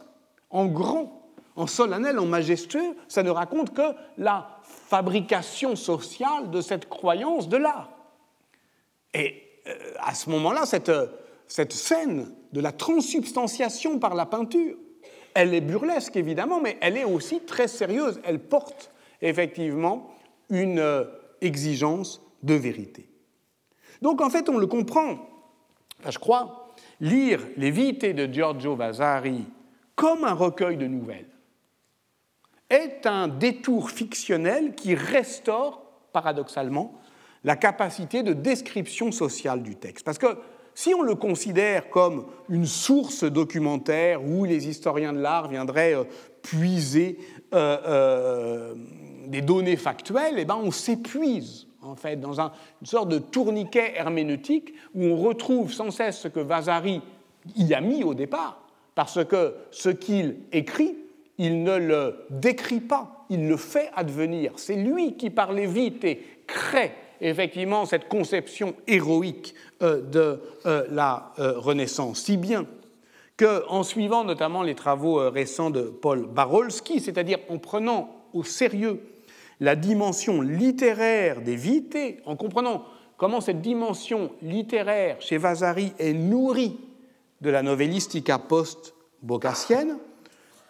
[0.49, 1.24] en grand,
[1.55, 7.57] en solennel, en majestueux, ça ne raconte que la fabrication sociale de cette croyance de
[7.57, 7.89] l'art.
[9.13, 10.91] Et euh, à ce moment-là, cette,
[11.47, 14.75] cette scène de la transsubstantiation par la peinture,
[15.33, 18.19] elle est burlesque évidemment, mais elle est aussi très sérieuse.
[18.23, 18.91] Elle porte
[19.21, 20.09] effectivement
[20.49, 21.05] une euh,
[21.41, 23.09] exigence de vérité.
[24.01, 25.17] Donc en fait, on le comprend
[26.11, 26.67] je crois,
[26.99, 29.45] lire les Vités de Giorgio Vasari
[29.95, 31.29] comme un recueil de nouvelles
[32.69, 35.81] est un détour fictionnel qui restaure,
[36.13, 36.99] paradoxalement,
[37.43, 40.03] la capacité de description sociale du texte.
[40.03, 40.37] Parce que
[40.73, 46.03] si on le considère comme une source documentaire où les historiens de l'art viendraient euh,
[46.41, 47.17] puiser
[47.53, 48.75] euh, euh,
[49.27, 52.51] des données factuelles, eh ben on s'épuise en fait, dans une
[52.83, 57.01] sorte de tourniquet herméneutique où on retrouve sans cesse ce que Vasari
[57.55, 60.95] y a mis au départ, parce que ce qu'il écrit,
[61.37, 64.53] il ne le décrit pas, il le fait advenir.
[64.57, 71.53] C'est lui qui, par et crée effectivement cette conception héroïque euh, de euh, la euh,
[71.57, 72.65] Renaissance, si bien
[73.37, 79.01] qu'en suivant notamment les travaux récents de Paul Barolski, c'est-à-dire en prenant au sérieux
[79.59, 82.85] la dimension littéraire des vités, en comprenant
[83.17, 86.79] comment cette dimension littéraire chez Vasari est nourrie
[87.41, 89.97] de la novellistica post-bocassienne,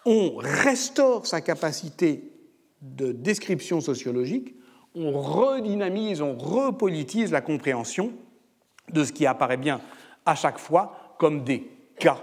[0.06, 2.32] on restaure sa capacité
[2.80, 4.54] de description sociologique,
[4.94, 8.12] on redynamise, on repolitise la compréhension
[8.92, 9.80] de ce qui apparaît bien
[10.24, 12.20] à chaque fois comme des cas,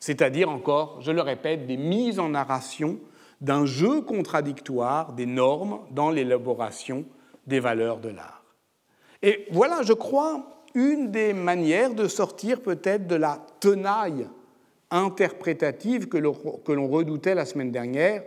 [0.00, 2.98] c'est-à-dire encore, je le répète, des mises en narration
[3.40, 7.04] d'un jeu contradictoire des normes dans l'élaboration
[7.46, 8.42] des valeurs de l'art.
[9.22, 14.26] Et voilà, je crois, une des manières de sortir peut-être de la tenaille
[14.90, 18.22] interprétative que l'on redoutait la semaine dernière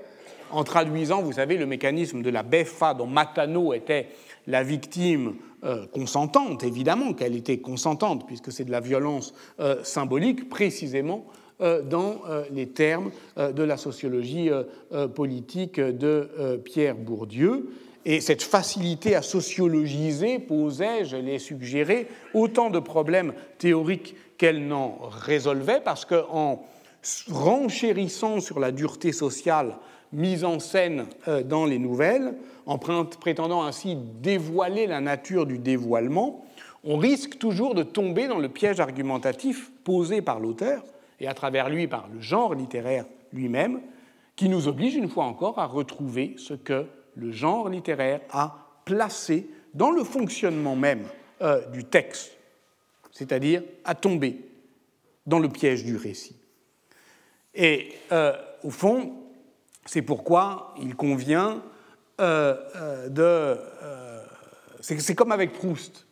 [0.54, 4.08] en traduisant, vous savez, le mécanisme de la beffa dont Matano était
[4.47, 10.49] la victime euh, consentante, évidemment qu'elle était consentante, puisque c'est de la violence euh, symbolique,
[10.49, 11.26] précisément
[11.62, 12.21] euh, dans
[12.52, 14.49] les termes de la sociologie
[15.15, 17.69] politique de Pierre Bourdieu.
[18.06, 24.97] Et cette facilité à sociologiser posait, je l'ai suggéré, autant de problèmes théoriques qu'elle n'en
[25.10, 26.65] résolvait, parce qu'en
[27.32, 29.77] renchérissant sur la dureté sociale
[30.12, 31.06] mise en scène
[31.45, 36.43] dans les nouvelles, en prétendant ainsi dévoiler la nature du dévoilement,
[36.84, 40.84] on risque toujours de tomber dans le piège argumentatif posé par l'auteur,
[41.21, 43.79] et à travers lui par le genre littéraire lui-même,
[44.36, 49.49] qui nous oblige une fois encore à retrouver ce que le genre littéraire a placé
[49.73, 51.06] dans le fonctionnement même
[51.41, 52.32] euh, du texte,
[53.13, 54.41] c'est-à-dire à tomber
[55.26, 56.36] dans le piège du récit.
[57.56, 59.13] Et euh, au fond,
[59.86, 61.62] c'est pourquoi il convient
[62.19, 63.58] euh, de...
[64.82, 66.08] c'est comme avec Proust.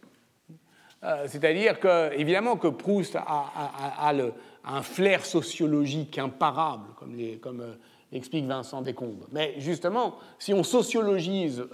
[1.28, 4.14] C'est-à-dire que, évidemment, que Proust a,
[4.64, 7.42] un flair sociologique imparable, comme, les,
[8.46, 9.26] Vincent Descombes.
[9.32, 11.66] Mais justement, si on sociologise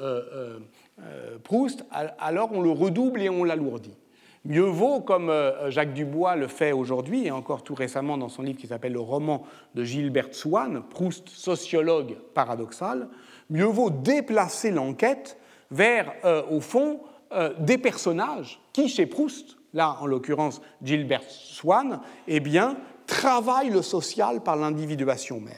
[1.43, 3.97] Proust, alors on le redouble et on l'alourdit.
[4.47, 8.43] Mieux vaut, comme euh, Jacques Dubois le fait aujourd'hui, et encore tout récemment dans son
[8.43, 9.43] livre qui s'appelle Le roman
[9.75, 13.09] de Gilbert Swann, Proust, sociologue paradoxal,
[13.49, 15.37] mieux vaut déplacer l'enquête
[15.69, 17.01] vers, euh, au fond,
[17.33, 23.81] euh, des personnages qui, chez Proust, là en l'occurrence Gilbert Swann, eh bien, travaillent le
[23.81, 25.55] social par l'individuation même.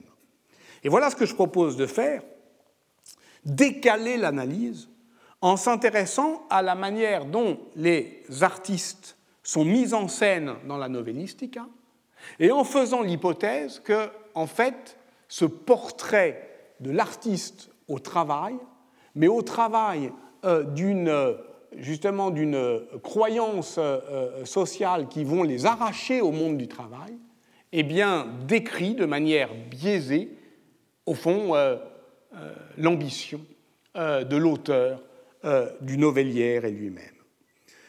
[0.83, 2.23] Et voilà ce que je propose de faire,
[3.45, 4.89] décaler l'analyse
[5.41, 11.67] en s'intéressant à la manière dont les artistes sont mis en scène dans la novellistica
[12.39, 14.97] et en faisant l'hypothèse que, en fait,
[15.27, 16.49] ce portrait
[16.79, 18.55] de l'artiste au travail,
[19.15, 20.11] mais au travail
[20.45, 21.35] euh, d'une
[21.77, 27.17] justement d'une croyance euh, euh, sociale qui vont les arracher au monde du travail,
[27.71, 30.35] est bien, décrit de manière biaisée,
[31.05, 31.53] au fond,
[32.77, 33.41] l'ambition
[33.95, 35.03] de l'auteur
[35.45, 37.15] euh, du novellière et lui-même.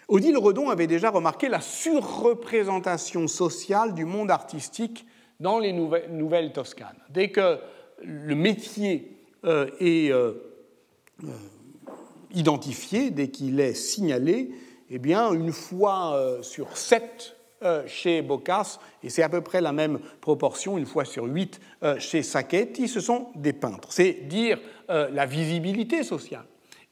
[0.06, 5.04] Odile Redon avait déjà remarqué la surreprésentation sociale du monde artistique
[5.40, 7.00] dans les nouvelles, toscanes.
[7.08, 7.58] Dès que
[8.04, 10.34] le métier euh, est euh,
[12.32, 14.52] identifié, dès qu'il est signalé,
[14.88, 17.34] eh bien, une fois sur sept
[17.86, 21.60] chez Bocas, et c'est à peu près la même proportion, une fois sur huit
[21.98, 23.92] chez Sacchetti, ce sont des peintres.
[23.92, 26.44] C'est dire la visibilité sociale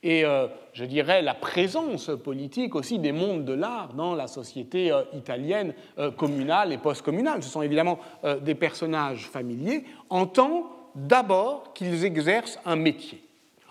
[0.03, 4.93] et euh, je dirais la présence politique aussi des mondes de l'art dans la société
[4.93, 7.43] euh, italienne euh, communale et post-communale.
[7.43, 7.99] Ce sont évidemment
[8.43, 13.23] des personnages familiers en tant d'abord qu'ils exercent un métier.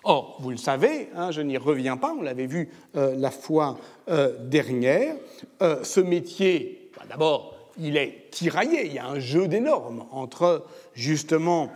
[0.04, 3.78] Or, vous le savez, hein, je n'y reviens pas, on l'avait vu la fois
[4.40, 5.16] dernière,
[5.60, 11.70] ce métier, bah, d'abord, il est tiraillé, il y a un jeu d'énormes entre justement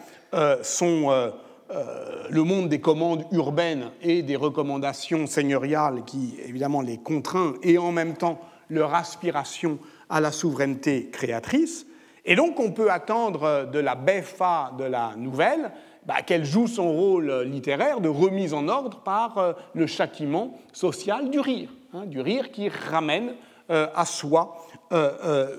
[0.62, 1.32] son
[1.74, 7.78] euh, le monde des commandes urbaines et des recommandations seigneuriales qui, évidemment, les contraint et
[7.78, 9.80] en même temps leur aspiration
[10.10, 11.86] à la souveraineté créatrice.
[12.26, 15.72] Et donc, on peut attendre de la BFA de la nouvelle
[16.06, 21.30] bah, qu'elle joue son rôle littéraire de remise en ordre par euh, le châtiment social
[21.30, 23.34] du rire, hein, du rire qui ramène
[23.70, 24.58] euh, à soi,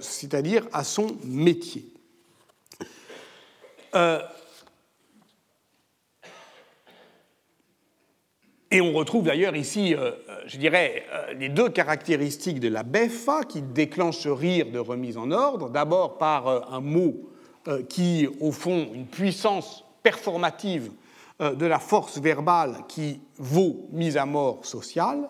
[0.01, 1.87] c'est-à-dire à son métier.
[8.72, 12.82] Et on retrouve d'ailleurs ici, euh, euh, je dirais, euh, les deux caractéristiques de la
[12.82, 15.68] BEFA qui déclenchent ce rire de remise en ordre.
[15.68, 17.28] D'abord par un mot
[17.88, 20.90] qui, au fond, une puissance performative
[21.38, 25.28] de la force verbale qui vaut mise à mort sociale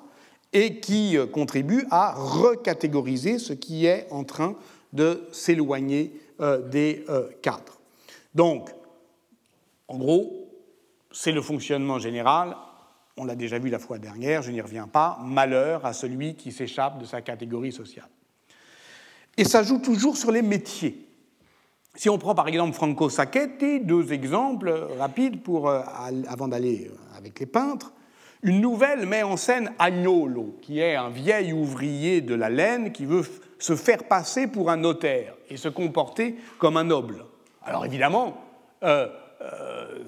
[0.54, 4.54] et qui contribue à recatégoriser ce qui est en train
[4.94, 6.18] de s'éloigner
[6.70, 7.04] des
[7.42, 7.78] cadres.
[8.34, 8.70] Donc,
[9.88, 10.48] en gros,
[11.10, 12.56] c'est le fonctionnement général
[13.16, 16.52] on l'a déjà vu la fois dernière, je n'y reviens pas, malheur à celui qui
[16.52, 18.08] s'échappe de sa catégorie sociale.
[19.36, 21.08] Et ça joue toujours sur les métiers.
[21.94, 25.82] Si on prend par exemple Franco Sacchetti, deux exemples rapides pour, euh,
[26.26, 27.92] avant d'aller euh, avec les peintres,
[28.42, 33.04] une nouvelle met en scène Agnolo, qui est un vieil ouvrier de la laine qui
[33.04, 33.24] veut
[33.58, 37.24] se faire passer pour un notaire et se comporter comme un noble.
[37.62, 38.42] Alors évidemment,
[38.82, 39.06] euh,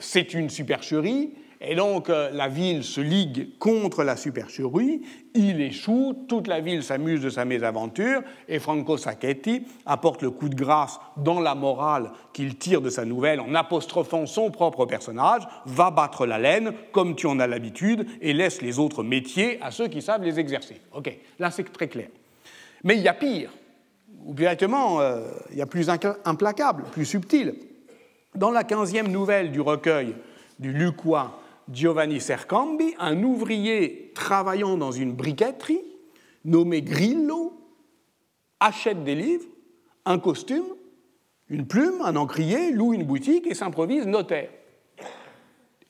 [0.01, 1.35] c'est une supercherie,
[1.67, 5.03] et donc euh, la ville se ligue contre la supercherie,
[5.35, 10.49] il échoue, toute la ville s'amuse de sa mésaventure, et Franco Sacchetti apporte le coup
[10.49, 15.43] de grâce dans la morale qu'il tire de sa nouvelle en apostrophant son propre personnage,
[15.67, 19.71] va battre la laine comme tu en as l'habitude, et laisse les autres métiers à
[19.71, 20.81] ceux qui savent les exercer.
[20.93, 22.09] Ok, là c'est très clair.
[22.83, 23.51] Mais il y a pire,
[24.25, 25.89] ou directement, euh, il y a plus
[26.25, 27.55] implacable, plus subtil.
[28.35, 30.15] Dans la quinzième nouvelle du recueil
[30.59, 35.83] du Lucquois Giovanni Sercambi, un ouvrier travaillant dans une briqueterie
[36.45, 37.53] nommé Grillo,
[38.61, 39.47] achète des livres,
[40.05, 40.67] un costume,
[41.49, 44.51] une plume, un encrier, loue une boutique et s'improvise notaire.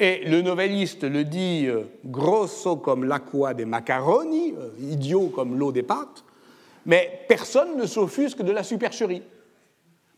[0.00, 5.70] Et le novelliste le dit euh, grosso comme l'acqua des macaroni, euh, idiot comme l'eau
[5.70, 6.24] des pâtes,
[6.84, 9.22] mais personne ne s'offusque de la supercherie.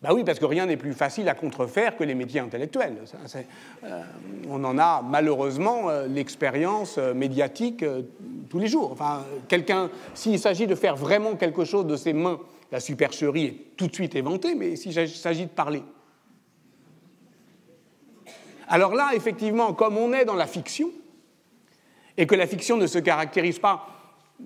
[0.03, 2.99] Ben oui, parce que rien n'est plus facile à contrefaire que les métiers intellectuels.
[3.84, 4.03] Euh,
[4.49, 7.84] on en a malheureusement euh, l'expérience euh, médiatique
[8.51, 8.92] tous les jours.
[8.92, 12.38] Enfin, quelqu'un, s'il s'agit de faire vraiment quelque chose de ses mains,
[12.70, 15.82] la supercherie est tout de suite éventée, mais s'il s'agit de parler.
[18.68, 20.90] Alors là, effectivement, comme on est dans la fiction,
[22.18, 23.86] et que la fiction ne se caractérise pas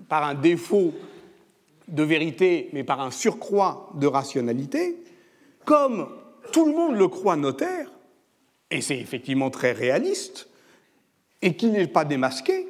[0.07, 0.93] par un défaut
[1.87, 4.97] de vérité, mais par un surcroît de rationalité,
[5.65, 6.09] comme
[6.51, 7.87] tout le monde le croit notaire,
[8.69, 10.49] et c'est effectivement très réaliste,
[11.41, 12.67] et qu'il n'est pas démasqué,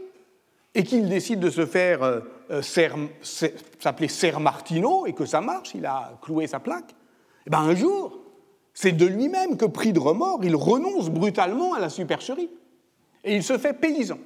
[0.73, 2.21] et qu'il décide de se faire euh,
[2.51, 6.95] euh, s'appeler Ser Martino, et que ça marche, il a cloué sa plaque,
[7.45, 8.19] eh ben un jour,
[8.73, 12.49] c'est de lui-même que, pris de remords, il renonce brutalement à la supercherie.
[13.23, 14.17] Et il se fait paysan.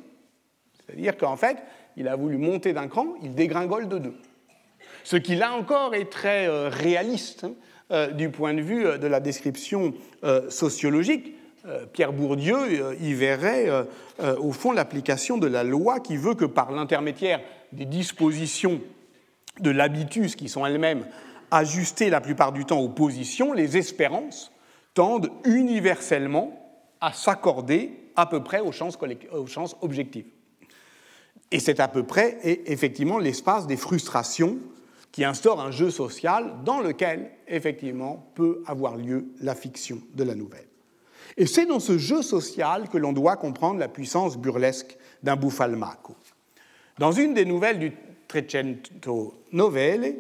[0.86, 1.58] C'est-à-dire qu'en fait,
[1.98, 4.14] il a voulu monter d'un cran, il dégringole de deux.
[5.04, 7.54] Ce qui, là encore, est très euh, réaliste hein,
[7.90, 9.94] du point de vue euh, de la description
[10.50, 11.34] sociologique.
[11.94, 13.68] Pierre Bourdieu y verrait,
[14.38, 18.82] au fond, l'application de la loi qui veut que, par l'intermédiaire des dispositions
[19.60, 21.06] de l'habitus qui sont elles-mêmes
[21.52, 24.52] ajustées la plupart du temps aux positions, les espérances
[24.94, 26.54] tendent universellement
[27.02, 28.98] à s'accorder à peu près aux chances,
[29.32, 30.26] aux chances objectives.
[31.52, 34.58] Et c'est à peu près effectivement l'espace des frustrations
[35.16, 40.36] qui instaure un jeu social dans lequel effectivement peut avoir lieu la fiction de la
[40.36, 40.68] nouvelle.
[41.38, 46.18] Et c'est dans ce jeu social que l'on doit comprendre la puissance burlesque d'un Buffalmacco.
[47.00, 47.94] Dans une des nouvelles du
[48.28, 50.18] Trecento Novelle,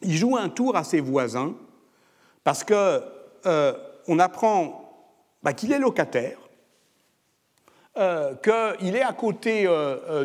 [0.00, 1.56] il joue un tour à ses voisins
[2.44, 3.00] parce qu'on
[3.46, 5.10] euh, apprend
[5.42, 6.38] bah, qu'il est locataire,
[7.98, 10.24] euh, qu'il est à côté euh,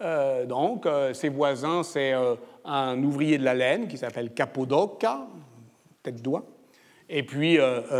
[0.00, 2.12] euh, donc, ses voisins, c'est
[2.64, 5.26] un ouvrier de la laine qui s'appelle Capodocca,
[6.02, 6.44] tête doigt,
[7.08, 7.58] et puis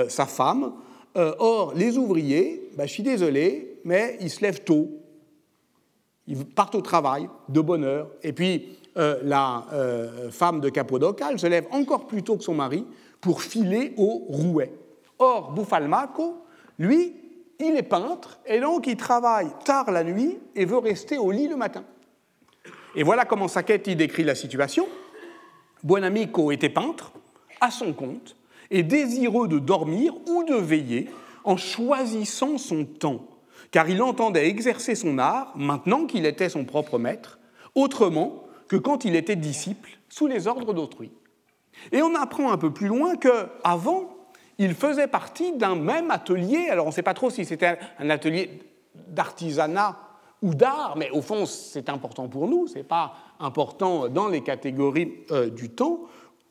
[0.08, 0.72] sa femme.
[1.14, 4.88] or, les ouvriers, bah, je suis désolé, mais ils se lèvent tôt.
[6.26, 8.10] Ils partent au travail de bonne heure.
[8.22, 9.66] Et puis, la
[10.30, 12.86] femme de Capodocca, elle se lève encore plus tôt que son mari
[13.20, 14.72] pour filer au rouet.
[15.18, 16.44] Or, Buffalmacco,
[16.78, 17.14] lui,
[17.60, 21.48] il est peintre et donc il travaille tard la nuit et veut rester au lit
[21.48, 21.84] le matin.
[22.94, 24.86] Et voilà comment Sacchetti décrit la situation.
[25.82, 27.12] Buonamico était peintre,
[27.60, 28.36] à son compte,
[28.70, 31.08] et désireux de dormir ou de veiller
[31.44, 33.26] en choisissant son temps,
[33.70, 37.38] car il entendait exercer son art, maintenant qu'il était son propre maître,
[37.74, 41.10] autrement que quand il était disciple sous les ordres d'autrui.
[41.92, 44.16] Et on apprend un peu plus loin que, avant,
[44.60, 46.68] il faisait partie d'un même atelier.
[46.68, 48.60] Alors on ne sait pas trop si c'était un atelier
[48.94, 49.96] d'artisanat
[50.42, 54.42] ou d'art, mais au fond c'est important pour nous, ce n'est pas important dans les
[54.42, 56.02] catégories euh, du temps,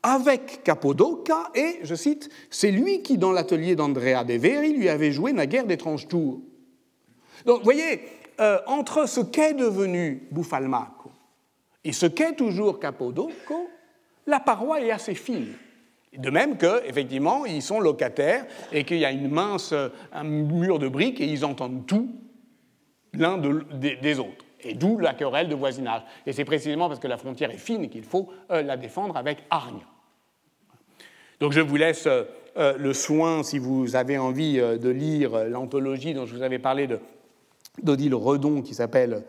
[0.02, 5.12] avec Capodocca, et, je cite, c'est lui qui, dans l'atelier d'Andrea De Veri, lui avait
[5.12, 6.40] joué naguère d'étranges tours.
[7.46, 8.02] Donc, vous voyez,
[8.40, 11.12] euh, entre ce qu'est devenu Buffalmacco
[11.84, 13.70] et ce qu'est toujours Capodocco,
[14.26, 15.54] la paroi est assez fine.
[16.18, 19.74] De même qu'effectivement, ils sont locataires et qu'il y a une mince,
[20.12, 22.10] un mur de briques et ils entendent tout
[23.14, 24.46] l'un des autres.
[24.62, 26.02] Et d'où la querelle de voisinage.
[26.26, 29.40] Et c'est précisément parce que la frontière est fine qu'il faut euh, la défendre avec
[29.50, 29.80] hargne.
[31.40, 32.24] Donc je vous laisse euh,
[32.58, 36.90] euh, le soin, si vous avez envie de lire l'anthologie dont je vous avais parlé
[37.82, 39.24] d'Odile Redon qui s'appelle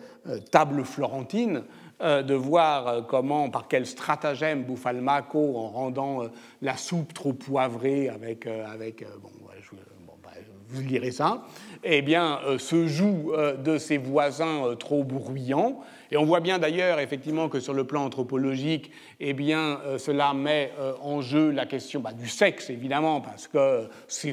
[0.51, 1.63] Table florentine,
[2.01, 6.29] de voir euh, comment, par quel stratagème Buffalmacco, en rendant euh,
[6.63, 10.31] la soupe trop poivrée avec, avec bon, bah,
[10.69, 11.43] vous lirez ça,
[11.85, 15.81] eh bien, se joue de ses voisins trop bruyants.
[16.11, 20.73] Et on voit bien d'ailleurs, effectivement, que sur le plan anthropologique, eh bien, cela met
[21.03, 24.29] en jeu la question bah, du sexe, évidemment, parce que ce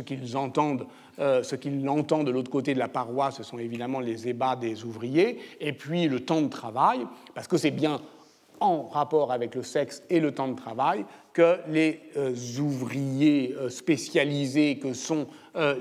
[0.00, 0.86] qu'ils entendent
[1.20, 4.54] euh, ce qu'il entend de l'autre côté de la paroi, ce sont évidemment les ébats
[4.54, 7.00] des ouvriers, et puis le temps de travail,
[7.34, 8.00] parce que c'est bien
[8.60, 13.68] en rapport avec le sexe et le temps de travail que les euh, ouvriers euh,
[13.68, 15.26] spécialisés que sont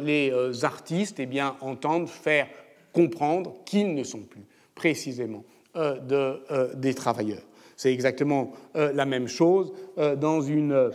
[0.02, 2.48] les artistes eh bien, entendent faire
[2.94, 4.42] comprendre qu'ils ne sont plus
[4.74, 5.44] précisément
[5.76, 7.44] de, des travailleurs.
[7.76, 9.72] C'est exactement la même chose
[10.18, 10.90] dans une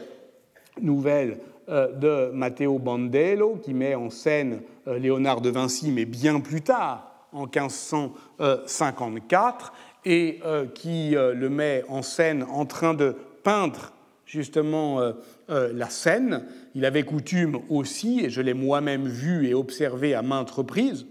[0.80, 6.40] nouvelle euh, de Matteo Bandello, qui met en scène euh, Léonard de Vinci, mais bien
[6.40, 9.72] plus tard, en 1554,
[10.04, 13.92] et euh, qui le met en scène en train de peindre
[14.26, 15.00] justement
[15.48, 16.46] la scène.
[16.74, 21.06] Il avait coutume aussi, et je l'ai moi-même vu et observé à maintes reprises,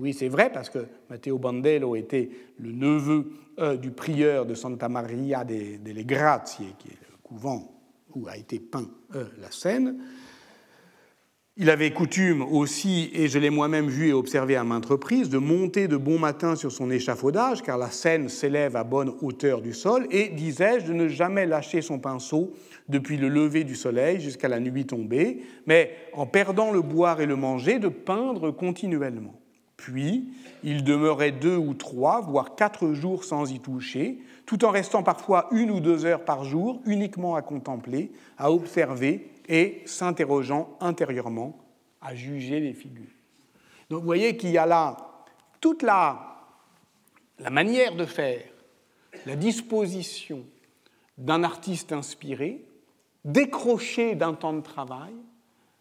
[0.00, 3.30] oui, c'est vrai, parce que Matteo Bandello était le neveu
[3.80, 7.74] du prieur de Santa Maria delle Grazie, qui est le couvent
[8.14, 9.98] où a été peint euh, la scène.
[11.56, 15.38] Il avait coutume aussi, et je l'ai moi-même vu et observé à maintes reprises, de
[15.38, 19.72] monter de bon matin sur son échafaudage, car la scène s'élève à bonne hauteur du
[19.72, 22.54] sol, et, disais-je, de ne jamais lâcher son pinceau
[22.88, 27.26] depuis le lever du soleil jusqu'à la nuit tombée, mais en perdant le boire et
[27.26, 29.38] le manger, de peindre continuellement.
[29.76, 30.30] Puis,
[30.64, 35.46] il demeurait deux ou trois, voire quatre jours sans y toucher, tout en restant parfois
[35.52, 41.58] une ou deux heures par jour uniquement à contempler, à observer et s'interrogeant intérieurement,
[42.00, 43.04] à juger les figures.
[43.90, 44.96] Donc vous voyez qu'il y a là
[45.60, 46.36] toute la,
[47.38, 48.44] la manière de faire,
[49.26, 50.44] la disposition
[51.16, 52.64] d'un artiste inspiré,
[53.24, 55.14] décroché d'un temps de travail,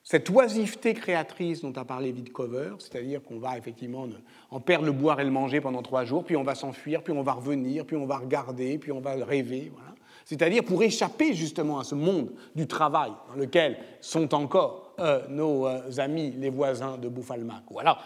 [0.04, 4.08] cette oisiveté créatrice dont a parlé Vidcover, c'est-à-dire qu'on va effectivement
[4.52, 7.14] en perdre le boire et le manger pendant trois jours, puis on va s'enfuir, puis
[7.14, 9.72] on va revenir, puis on va regarder, puis on va rêver.
[9.74, 9.93] Voilà.
[10.26, 15.68] C'est-à-dire pour échapper justement à ce monde du travail dans lequel sont encore euh, nos
[15.68, 17.64] euh, amis, les voisins de Bouffalmac.
[17.72, 17.98] Voilà.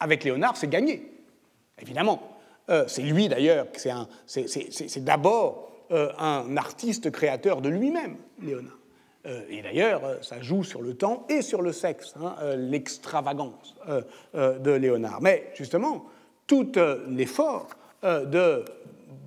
[0.00, 1.10] Avec Léonard, c'est gagné,
[1.80, 2.20] évidemment.
[2.70, 3.66] Euh, c'est lui d'ailleurs,
[4.26, 8.78] c'est d'abord un artiste créateur de lui-même, Léonard.
[9.48, 13.76] Et d'ailleurs, ça joue sur le temps et sur le sexe, hein, l'extravagance
[14.34, 15.20] de Léonard.
[15.22, 16.06] Mais justement,
[16.46, 16.72] tout
[17.08, 17.68] l'effort
[18.02, 18.64] de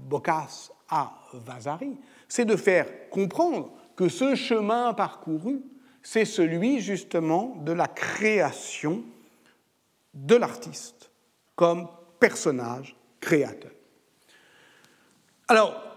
[0.10, 5.62] Boccace à Vasari, c'est de faire comprendre que ce chemin parcouru,
[6.02, 9.04] c'est celui justement de la création
[10.14, 11.12] de l'artiste
[11.56, 11.88] comme
[12.20, 13.72] personnage créateur.
[15.48, 15.88] Alors,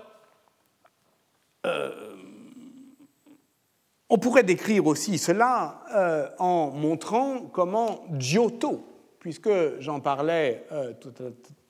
[4.09, 8.85] on pourrait décrire aussi cela euh, en montrant comment Giotto,
[9.21, 10.93] puisque j'en parlais euh,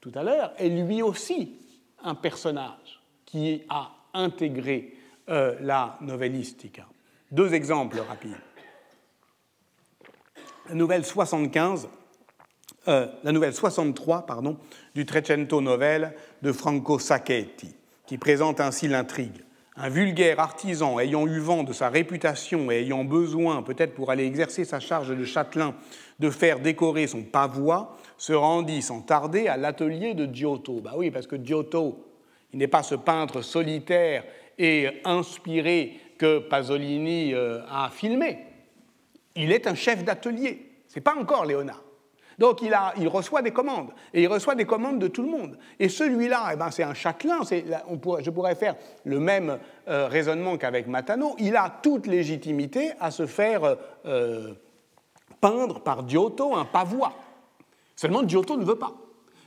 [0.01, 1.59] tout, à l'heure, est lui aussi
[2.03, 3.00] un personnage
[3.31, 4.95] qui a intégré
[5.29, 6.87] euh, la novellistica.
[7.31, 8.37] Deux exemples rapides.
[10.69, 11.89] La nouvelle 75,
[12.87, 14.57] la nouvelle 63 pardon,
[14.95, 17.75] du Trecento Novelle de Franco Sacchetti,
[18.07, 19.43] qui présente ainsi l'intrigue
[19.83, 24.27] un vulgaire artisan ayant eu vent de sa réputation et ayant besoin, peut-être pour aller
[24.27, 25.75] exercer sa charge de châtelain,
[26.19, 30.81] de faire décorer son pavois, se rendit sans tarder à l'atelier de Giotto.
[30.81, 32.05] Bah oui, parce que Giotto,
[32.53, 34.25] il n'est pas ce peintre solitaire
[34.59, 38.39] et inspiré que Pasolini euh, a filmé.
[39.37, 40.71] Il est un chef d'atelier.
[40.87, 41.83] C'est pas encore Léonard.
[42.41, 45.29] Donc il, a, il, reçoit des commandes, et il reçoit des commandes de tout le
[45.29, 45.59] monde.
[45.79, 50.87] Et celui-là, eh ben, c'est un châtelain, je pourrais faire le même euh, raisonnement qu'avec
[50.87, 53.77] Matano, il a toute légitimité à se faire
[54.07, 54.55] euh,
[55.39, 57.13] peindre par Giotto un pavois.
[57.95, 58.95] Seulement Giotto ne veut pas.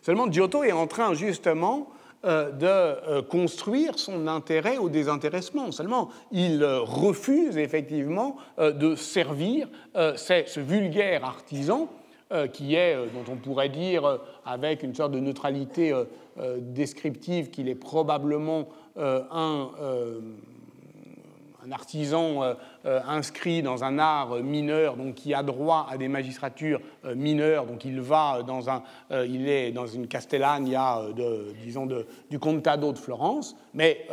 [0.04, 1.89] Seulement Giotto est en train justement
[2.24, 5.71] de construire son intérêt au désintéressement.
[5.71, 11.89] Seulement, il refuse effectivement de servir ce vulgaire artisan
[12.34, 15.93] euh, qui est, euh, dont on pourrait dire, euh, avec une sorte de neutralité
[16.59, 18.67] descriptive, qu'il est probablement
[18.97, 19.69] un,
[21.66, 22.41] un, artisan
[22.84, 26.82] inscrit dans un art mineur, donc qui a droit à des magistratures
[27.16, 31.01] mineures, donc il va dans un, il est dans une castellania
[31.64, 34.05] disons, de, du Contado de Florence, mais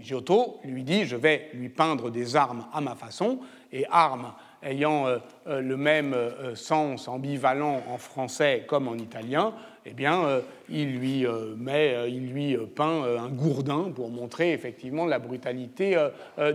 [0.00, 3.38] Giotto lui dit je vais lui peindre des armes à ma façon,
[3.72, 4.32] et armes
[4.62, 9.54] ayant euh, euh, le même euh, sens ambivalent en français comme en italien,
[9.86, 11.26] eh bien, il lui
[11.56, 15.96] met, il lui peint un gourdin pour montrer effectivement la brutalité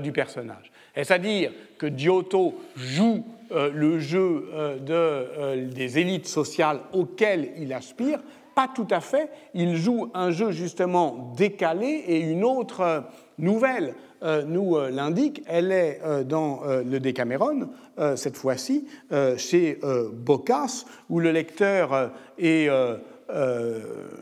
[0.01, 0.71] du personnage.
[0.95, 4.47] Est-ce à dire que Giotto joue le jeu
[4.85, 8.19] de, des élites sociales auxquelles il aspire?
[8.53, 9.29] Pas tout à fait.
[9.53, 13.03] Il joue un jeu justement décalé et une autre
[13.37, 13.95] nouvelle
[14.25, 17.69] euh, nous euh, l'indique, elle est euh, dans le Décameron,
[18.15, 18.85] cette fois-ci,
[19.37, 19.79] chez
[20.11, 22.69] Boccace, où le lecteur est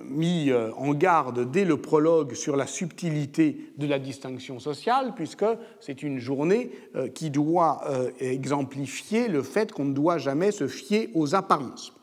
[0.05, 5.45] mis en garde dès le prologue sur la subtilité de la distinction sociale, puisque
[5.79, 6.71] c'est une journée
[7.13, 7.83] qui doit
[8.19, 11.93] exemplifier le fait qu'on ne doit jamais se fier aux apparences.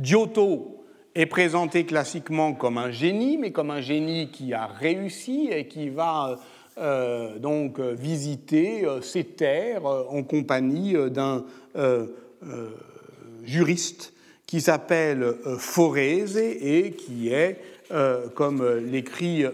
[0.00, 5.68] Giotto est présenté classiquement comme un génie, mais comme un génie qui a réussi et
[5.68, 6.38] qui va
[6.78, 11.44] euh, donc euh, visiter euh, ces terres en compagnie d'un
[13.44, 14.13] juriste
[14.46, 17.58] qui s'appelle Forese et qui est,
[18.34, 19.44] comme l'écrit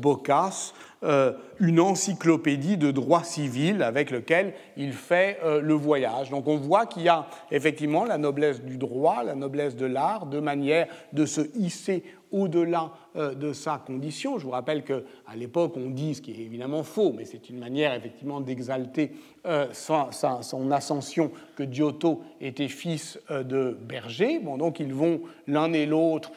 [0.00, 6.28] Boccace, une encyclopédie de droit civil avec lequel il fait le voyage.
[6.28, 10.26] Donc on voit qu'il y a effectivement la noblesse du droit, la noblesse de l'art,
[10.26, 14.38] de manière de se hisser au-delà euh, de sa condition.
[14.38, 15.02] Je vous rappelle qu'à
[15.36, 19.12] l'époque, on dit, ce qui est évidemment faux, mais c'est une manière effectivement d'exalter
[19.46, 24.38] euh, son ascension, que Giotto était fils euh, de berger.
[24.38, 26.30] Bon, donc ils vont l'un et l'autre,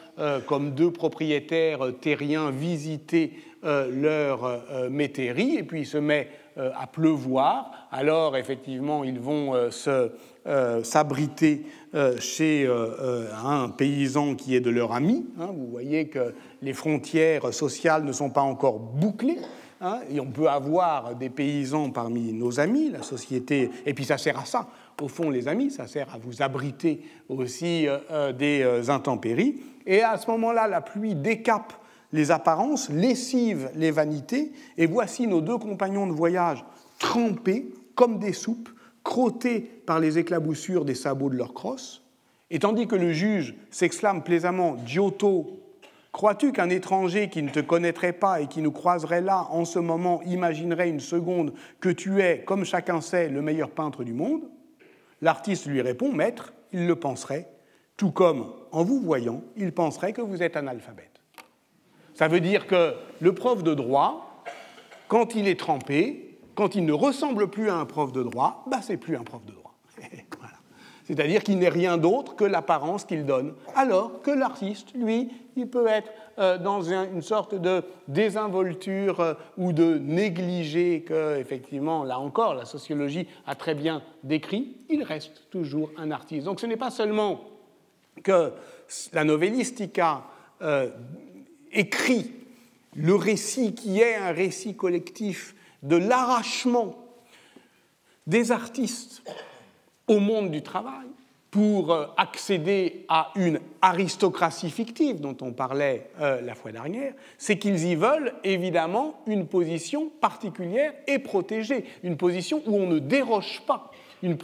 [0.46, 3.32] comme deux propriétaires terriens, visiter
[3.64, 7.88] leur métairie, et puis il se met à pleuvoir.
[7.90, 9.70] Alors, effectivement, ils vont
[10.82, 11.66] s'abriter
[12.18, 12.68] chez
[13.44, 15.26] un paysan qui est de leur ami.
[15.40, 15.48] Hein.
[15.54, 19.38] Vous voyez que les frontières sociales ne sont pas encore bouclées.
[19.80, 24.16] Hein, et on peut avoir des paysans parmi nos amis, la société, et puis ça
[24.16, 24.66] sert à ça,
[25.02, 29.60] au fond, les amis, ça sert à vous abriter aussi euh, euh, des euh, intempéries.
[29.86, 31.72] Et à ce moment-là, la pluie décape
[32.14, 36.64] les apparences, lessive les vanités, et voici nos deux compagnons de voyage
[37.00, 38.68] trempés comme des soupes,
[39.02, 42.04] crottés par les éclaboussures des sabots de leurs crosses,
[42.50, 45.60] et tandis que le juge s'exclame plaisamment Giotto
[46.12, 49.80] Crois-tu qu'un étranger qui ne te connaîtrait pas et qui nous croiserait là en ce
[49.80, 54.42] moment imaginerait une seconde que tu es, comme chacun sait, le meilleur peintre du monde?
[55.20, 57.48] L'artiste lui répond Maître, il le penserait,
[57.96, 61.13] tout comme en vous voyant, il penserait que vous êtes analphabète.
[62.14, 64.44] Ça veut dire que le prof de droit,
[65.08, 68.80] quand il est trempé, quand il ne ressemble plus à un prof de droit, bah
[68.82, 69.74] c'est plus un prof de droit.
[71.04, 73.54] C'est-à-dire qu'il n'est rien d'autre que l'apparence qu'il donne.
[73.74, 79.72] Alors que l'artiste, lui, il peut être euh, dans une sorte de désinvolture euh, ou
[79.72, 85.90] de négligé que, effectivement, là encore, la sociologie a très bien décrit, il reste toujours
[85.98, 86.46] un artiste.
[86.46, 87.42] Donc ce n'est pas seulement
[88.22, 88.52] que
[89.12, 90.22] la novellistica
[90.62, 90.88] euh,
[91.74, 92.32] écrit
[92.94, 96.96] le récit qui est un récit collectif de l'arrachement
[98.26, 99.22] des artistes
[100.06, 101.06] au monde du travail
[101.54, 107.58] pour euh, accéder à une aristocratie fictive dont on parlait euh, la fois dernière, c'est
[107.58, 113.62] qu'ils y veulent évidemment une position particulière et protégée, une position où on ne déroge
[113.68, 113.92] pas,
[114.24, 114.36] une,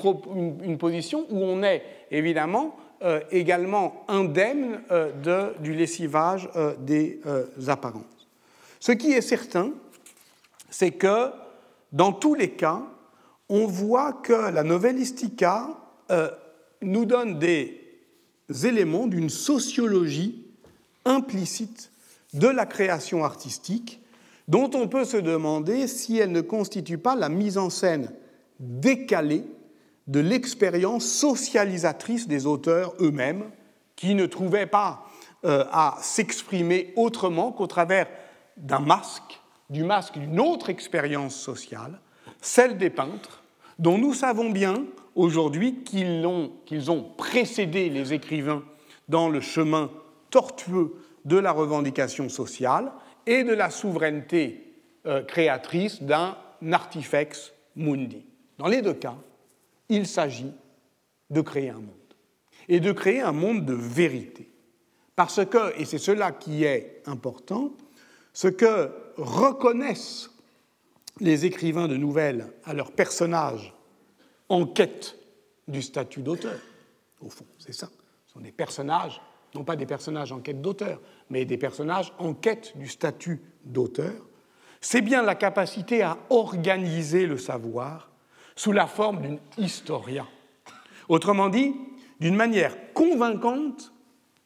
[0.79, 6.49] position où on est évidemment euh, également indemne de, du lessivage
[6.81, 7.21] des
[7.69, 8.29] apparences.
[8.79, 9.73] Ce qui est certain,
[10.71, 11.31] c'est que
[11.93, 12.83] dans tous les cas,
[13.49, 15.77] on voit que la novellistica
[16.11, 16.31] euh,
[16.81, 17.81] nous donne des
[18.65, 20.47] éléments d'une sociologie
[21.05, 21.91] implicite
[22.33, 24.01] de la création artistique
[24.47, 28.13] dont on peut se demander si elle ne constitue pas la mise en scène
[28.59, 29.45] décalée
[30.07, 33.51] de l'expérience socialisatrice des auteurs eux-mêmes,
[33.97, 35.07] qui ne trouvaient pas
[35.45, 38.07] euh, à s'exprimer autrement qu'au travers
[38.57, 42.01] d'un masque, du masque d'une autre expérience sociale,
[42.41, 43.43] celle des peintres,
[43.79, 44.85] dont nous savons bien
[45.15, 48.63] aujourd'hui qu'ils ont, précédé les écrivains
[49.09, 49.91] dans le chemin
[50.31, 50.95] tortueux
[51.25, 52.93] de la revendication sociale
[53.27, 54.75] et de la souveraineté
[55.07, 56.37] euh, créatrice d'un
[56.73, 58.25] artifex mundi.
[58.59, 59.17] Dans les deux cas,
[59.91, 60.53] il s'agit
[61.29, 61.95] de créer un monde
[62.69, 64.51] et de créer un monde de vérité.
[65.15, 67.73] Parce que, et c'est cela qui est important,
[68.33, 70.31] ce que reconnaissent
[71.21, 73.75] les écrivains de nouvelles à leurs personnages
[74.49, 75.19] en quête
[75.69, 76.59] du statut d'auteur.
[77.21, 77.91] Au fond, c'est ça.
[78.27, 79.21] Ce sont des personnages,
[79.55, 84.15] non pas des personnages en quête d'auteur, mais des personnages en quête du statut d'auteur.
[84.81, 88.10] C'est bien la capacité à organiser le savoir
[88.61, 90.27] sous la forme d'une historia.
[91.09, 91.75] Autrement dit,
[92.21, 93.91] d'une manière convaincante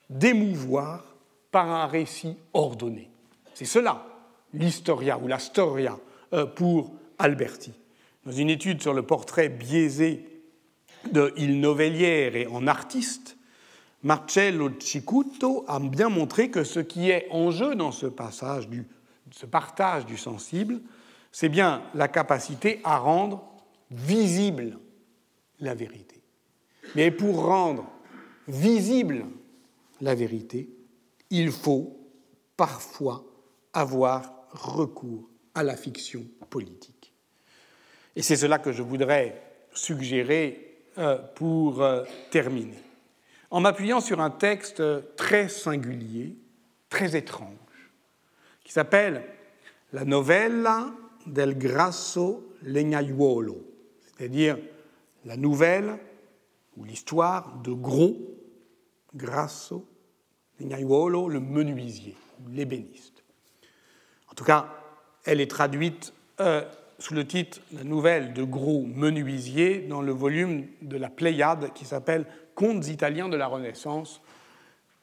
[0.09, 1.17] d'émouvoir
[1.51, 3.11] par un récit ordonné.
[3.55, 4.07] C'est cela,
[4.53, 5.99] l'historia ou la storia
[6.33, 7.73] euh, pour Alberti.
[8.25, 10.25] Dans une étude sur le portrait biaisé
[11.11, 13.37] de Il Novelliere en artiste,
[14.05, 18.69] Marcello Cicuto a bien montré que ce qui est en jeu dans ce passage,
[19.33, 20.83] ce partage du sensible,
[21.33, 23.54] c'est bien la capacité à rendre
[23.95, 24.79] visible
[25.61, 26.21] la vérité.
[26.95, 27.91] Mais pour rendre
[28.49, 29.25] visible
[30.01, 30.69] la vérité,
[31.31, 31.97] il faut
[32.57, 33.25] parfois
[33.73, 37.13] avoir recours à la fiction politique.
[38.17, 39.43] Et c'est cela que je voudrais
[39.73, 42.79] suggérer euh, pour euh, terminer.
[43.51, 44.83] En m'appuyant sur un texte
[45.17, 46.37] très singulier,
[46.89, 47.51] très étrange,
[48.65, 49.25] qui s'appelle
[49.93, 50.93] La novella
[51.27, 53.74] del grasso legnaiuolo,
[54.17, 54.59] c'est-à-dire
[55.25, 55.99] la nouvelle
[56.77, 58.17] ou l'histoire de Gros,
[59.15, 59.87] grasso
[60.61, 62.17] le menuisier,
[62.51, 63.23] l'ébéniste.
[64.31, 64.69] En tout cas,
[65.25, 66.63] elle est traduite euh,
[66.99, 71.85] sous le titre La nouvelle de Gros Menuisier dans le volume de la Pléiade qui
[71.85, 74.21] s'appelle Contes italiens de la Renaissance,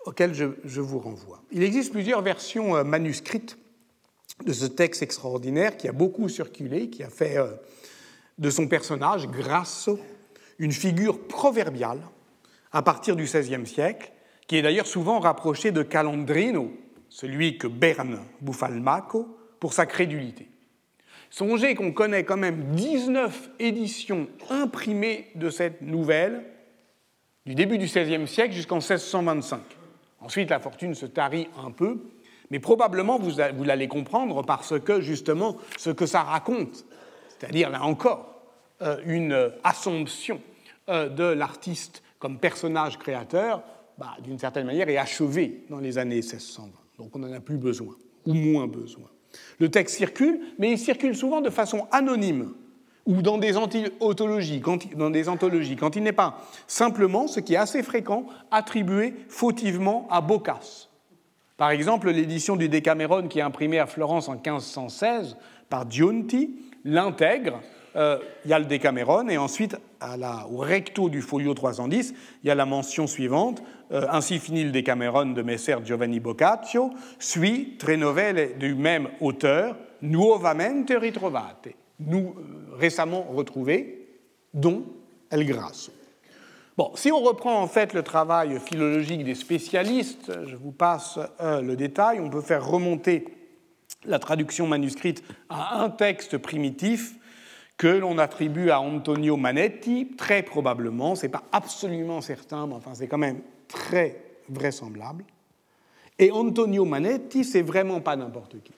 [0.05, 1.43] auquel je, vous renvoie.
[1.51, 3.57] Il existe plusieurs versions euh, manuscrites
[4.45, 7.51] de ce texte extraordinaire qui a beaucoup circulé, qui a fait euh,
[8.37, 9.99] de son personnage, Grasso,
[10.59, 12.01] une figure proverbiale
[12.71, 14.11] à partir du XVIe siècle,
[14.47, 16.71] qui est d'ailleurs souvent rapproché de Calandrino,
[17.09, 20.49] celui que Berne Buffalmacco pour sa crédulité.
[21.29, 26.43] Songez qu'on connaît quand même 19 éditions imprimées de cette nouvelle
[27.45, 29.61] du début du XVIe siècle jusqu'en 1625.
[30.19, 31.99] Ensuite, la fortune se tarit un peu,
[32.49, 36.85] mais probablement vous, vous l'allez comprendre parce que justement ce que ça raconte,
[37.41, 38.35] c'est-à-dire là encore
[38.83, 40.39] euh, une assomption
[40.89, 43.63] euh, de l'artiste comme personnage créateur,
[43.97, 46.69] bah, d'une certaine manière est achevé dans les années 1620.
[46.99, 47.95] Donc on n'en a plus besoin,
[48.27, 49.09] ou moins besoin.
[49.57, 52.53] Le texte circule, mais il circule souvent de façon anonyme
[53.07, 54.61] ou dans des, anthologies,
[54.95, 60.07] dans des anthologies, quand il n'est pas simplement, ce qui est assez fréquent, attribué fautivement
[60.11, 60.89] à Boccace.
[61.57, 65.37] Par exemple, l'édition du Decameron qui est imprimée à Florence en 1516
[65.69, 67.61] par Giunti l'intègre.
[67.95, 72.13] Euh, il y a le Decameron et ensuite, à la, au recto du folio 310,
[72.43, 73.61] il y a la mention suivante
[73.91, 79.75] euh, Ainsi finit le Decameron de Messer Giovanni Boccaccio, suit tre novelle du même auteur,
[80.01, 81.69] nuovamente ritrovate
[81.99, 84.07] nous euh, récemment retrouvés,
[84.53, 84.85] dont
[85.29, 85.91] El Grasso.
[86.77, 91.75] Bon, si on reprend en fait le travail philologique des spécialistes, je vous passe le
[91.75, 93.25] détail, on peut faire remonter
[94.05, 97.15] la traduction manuscrite à un texte primitif
[97.77, 102.93] que l'on attribue à Antonio Manetti, très probablement, ce n'est pas absolument certain, mais enfin
[102.93, 105.23] c'est quand même très vraisemblable.
[106.19, 108.73] Et Antonio Manetti, c'est vraiment pas n'importe qui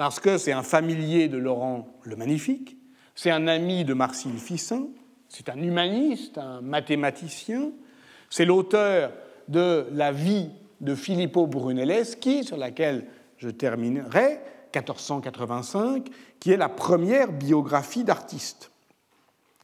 [0.00, 2.78] parce que c'est un familier de Laurent le Magnifique,
[3.14, 4.86] c'est un ami de Marcille Fissin,
[5.28, 7.70] c'est un humaniste, un mathématicien,
[8.30, 9.12] c'est l'auteur
[9.48, 10.48] de La vie
[10.80, 13.04] de Filippo Brunelleschi, sur laquelle
[13.40, 14.38] je terminerai,
[14.74, 18.70] 1485, qui est la première biographie d'artiste.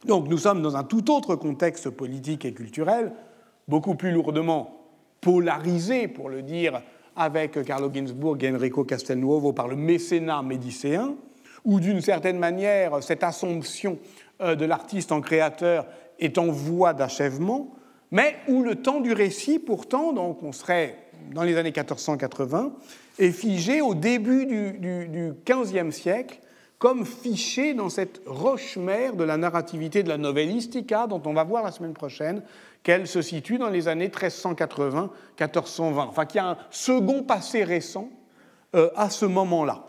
[0.05, 3.13] Donc nous sommes dans un tout autre contexte politique et culturel,
[3.67, 4.81] beaucoup plus lourdement
[5.21, 6.81] polarisé, pour le dire
[7.15, 11.15] avec Carlo Ginzburg et Enrico Castelnuovo par le mécénat médicéen,
[11.63, 13.99] où d'une certaine manière cette assomption
[14.41, 15.85] euh, de l'artiste en créateur
[16.19, 17.75] est en voie d'achèvement,
[18.09, 20.97] mais où le temps du récit, pourtant, donc on serait
[21.31, 22.73] dans les années 1480,
[23.19, 26.39] est figé au début du, XVe siècle,
[26.77, 31.63] comme fiché dans cette roche-mère de la narrativité de la novellistica, dont on va voir
[31.63, 32.43] la semaine prochaine,
[32.83, 35.09] qu'elle se situe dans les années 1380-1420.
[35.97, 38.09] Enfin, qu'il y a un second passé récent
[38.75, 39.85] euh, à ce moment-là.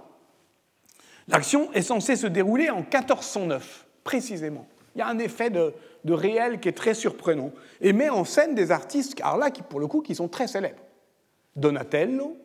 [1.28, 4.66] L'action est censée se dérouler en 1409, précisément.
[4.94, 5.74] Il y a un effet de,
[6.06, 7.52] réel qui est très surprenant
[7.82, 10.48] et met en scène des artistes, alors là, qui, pour le coup, qui sont très
[10.48, 10.80] célèbres.
[11.54, 12.38] Donatello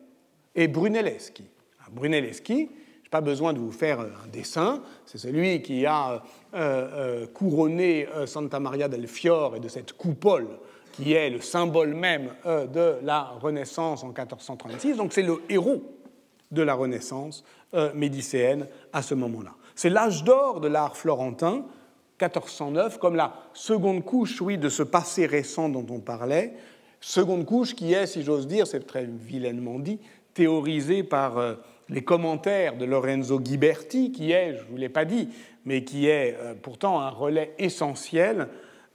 [0.56, 1.45] et Brunelleschi.
[1.91, 2.70] Brunelleschi,
[3.14, 6.20] pas besoin de vous faire euh, un dessin, c'est celui qui a euh,
[6.54, 10.47] euh, couronné Santa Maria del Fiore et de cette coupole
[10.91, 14.97] qui est le symbole même de la Renaissance en 1436.
[14.97, 15.84] Donc c'est le héros
[16.51, 17.43] de la Renaissance
[17.95, 19.56] médicéenne à ce moment-là.
[19.74, 21.66] C'est l'âge d'or de l'art florentin,
[22.22, 26.54] 1409, comme la seconde couche, oui, de ce passé récent dont on parlait,
[26.99, 29.99] seconde couche qui est, si j'ose dire, c'est très vilainement dit,
[30.34, 31.57] théorisée par
[31.89, 35.29] les commentaires de Lorenzo Ghiberti, qui est, je ne vous l'ai pas dit,
[35.65, 38.47] mais qui est euh, pourtant un relais essentiel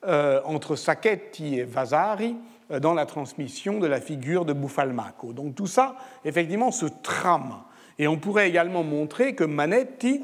[0.06, 2.36] euh, entre Sacchetti et Vasari
[2.70, 5.32] euh, dans la transmission de la figure de Buffalmacco.
[5.32, 7.56] Donc tout ça, effectivement, se trame.
[7.98, 10.22] Et on pourrait également montrer que Manetti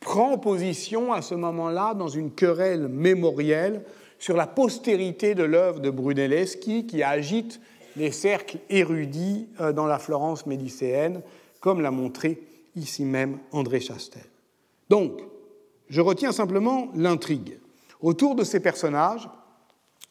[0.00, 3.82] prend position à ce moment-là dans une querelle mémorielle
[4.18, 7.60] sur la postérité de l'œuvre de Brunelleschi qui agite
[7.96, 11.22] les cercles érudits dans la Florence médicéenne
[11.60, 12.42] comme l'a montré
[12.76, 14.22] ici même André Chastel.
[14.88, 15.20] Donc,
[15.88, 17.58] je retiens simplement l'intrigue.
[18.00, 19.28] Autour de ces personnages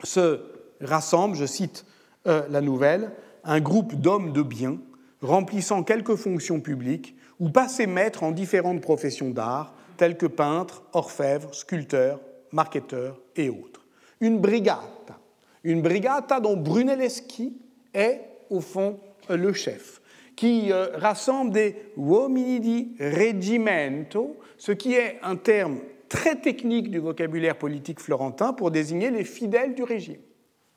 [0.03, 0.41] se
[0.81, 1.86] rassemble, je cite
[2.27, 3.11] euh, la nouvelle,
[3.43, 4.79] un groupe d'hommes de bien
[5.21, 11.53] remplissant quelques fonctions publiques ou passés maîtres en différentes professions d'art, telles que peintres, orfèvres,
[11.53, 12.19] sculpteurs,
[12.51, 13.86] marketeurs et autres.
[14.19, 15.19] Une brigata,
[15.63, 17.57] une brigata dont Brunelleschi
[17.95, 20.01] est, au fond, le chef
[20.35, 25.79] qui euh, rassemble des uomini di reggimento, ce qui est un terme
[26.09, 30.19] très technique du vocabulaire politique florentin pour désigner les fidèles du régime.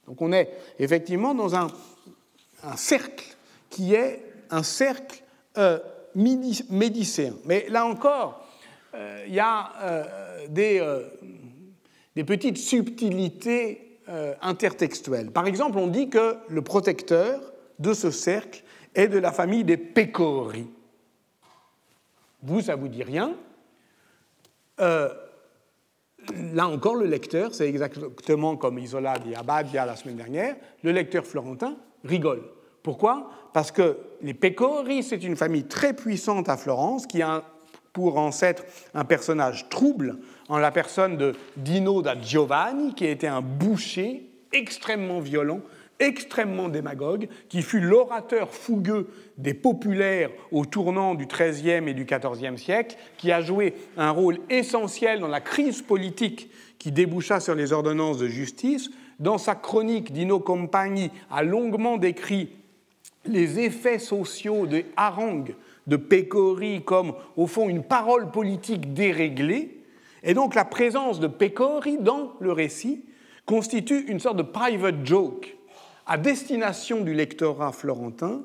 [0.07, 0.49] Donc on est
[0.79, 1.69] effectivement dans un,
[2.77, 3.37] cercle
[3.69, 5.23] qui est un cercle
[5.59, 5.79] euh,
[6.15, 7.35] médicéen.
[7.45, 8.47] Mais là encore,
[8.95, 9.73] euh, il y a
[10.49, 10.83] des,
[12.17, 13.88] des, petites subtilités
[14.41, 15.31] intertextuelles.
[15.31, 17.41] Par exemple, on dit que le protecteur
[17.79, 18.63] de ce cercle
[18.95, 20.67] est de la famille des Pecori.
[22.43, 23.35] Vous, ça vous dit rien
[24.81, 25.09] euh,
[26.53, 31.25] Là encore, le lecteur, c'est exactement comme Isola dit Abbadia la semaine dernière, le lecteur
[31.25, 32.43] florentin rigole.
[32.83, 33.31] Pourquoi?
[33.53, 37.45] Parce que les Pecori, c'est une famille très puissante à Florence qui a
[37.99, 38.63] pour ancêtre
[38.95, 40.19] un personnage trouble
[40.49, 44.23] en la personne de Dino da Giovanni, qui était un boucher
[44.53, 45.63] extrêmement violent,
[45.99, 52.57] extrêmement démagogue, qui fut l'orateur fougueux des populaires au tournant du XIIIe et du XIVe
[52.57, 57.73] siècle, qui a joué un rôle essentiel dans la crise politique qui déboucha sur les
[57.73, 58.91] ordonnances de justice.
[59.19, 62.51] Dans sa chronique, Dino Compagni a longuement décrit
[63.25, 65.57] les effets sociaux des harangues
[65.89, 69.83] de Pecori comme, au fond, une parole politique déréglée.
[70.23, 73.05] Et donc la présence de Pecori dans le récit
[73.47, 75.57] constitue une sorte de private joke
[76.07, 78.43] à destination du lectorat florentin,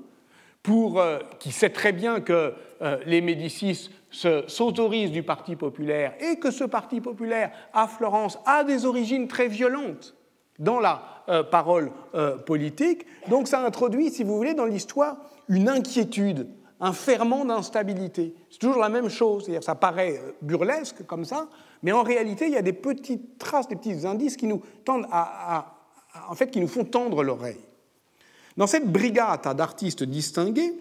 [0.63, 6.37] pour, euh, qui sait très bien que euh, les Médicis s'autorisent du Parti populaire et
[6.37, 10.15] que ce Parti populaire à Florence a des origines très violentes
[10.59, 11.91] dans la euh, parole
[12.45, 13.05] politique.
[13.27, 15.17] Donc ça introduit, si vous voulez, dans l'histoire
[15.49, 16.47] une inquiétude,
[16.83, 18.35] un ferment d'instabilité.
[18.49, 21.47] C'est toujours la même chose, c'est-à-dire ça paraît burlesque comme ça,
[21.81, 25.07] mais en réalité, il y a des petites traces, des petits indices qui nous tendent
[25.11, 25.73] à
[26.29, 27.59] en fait, qui nous font tendre l'oreille.
[28.57, 30.73] Dans cette brigade d'artistes distingués,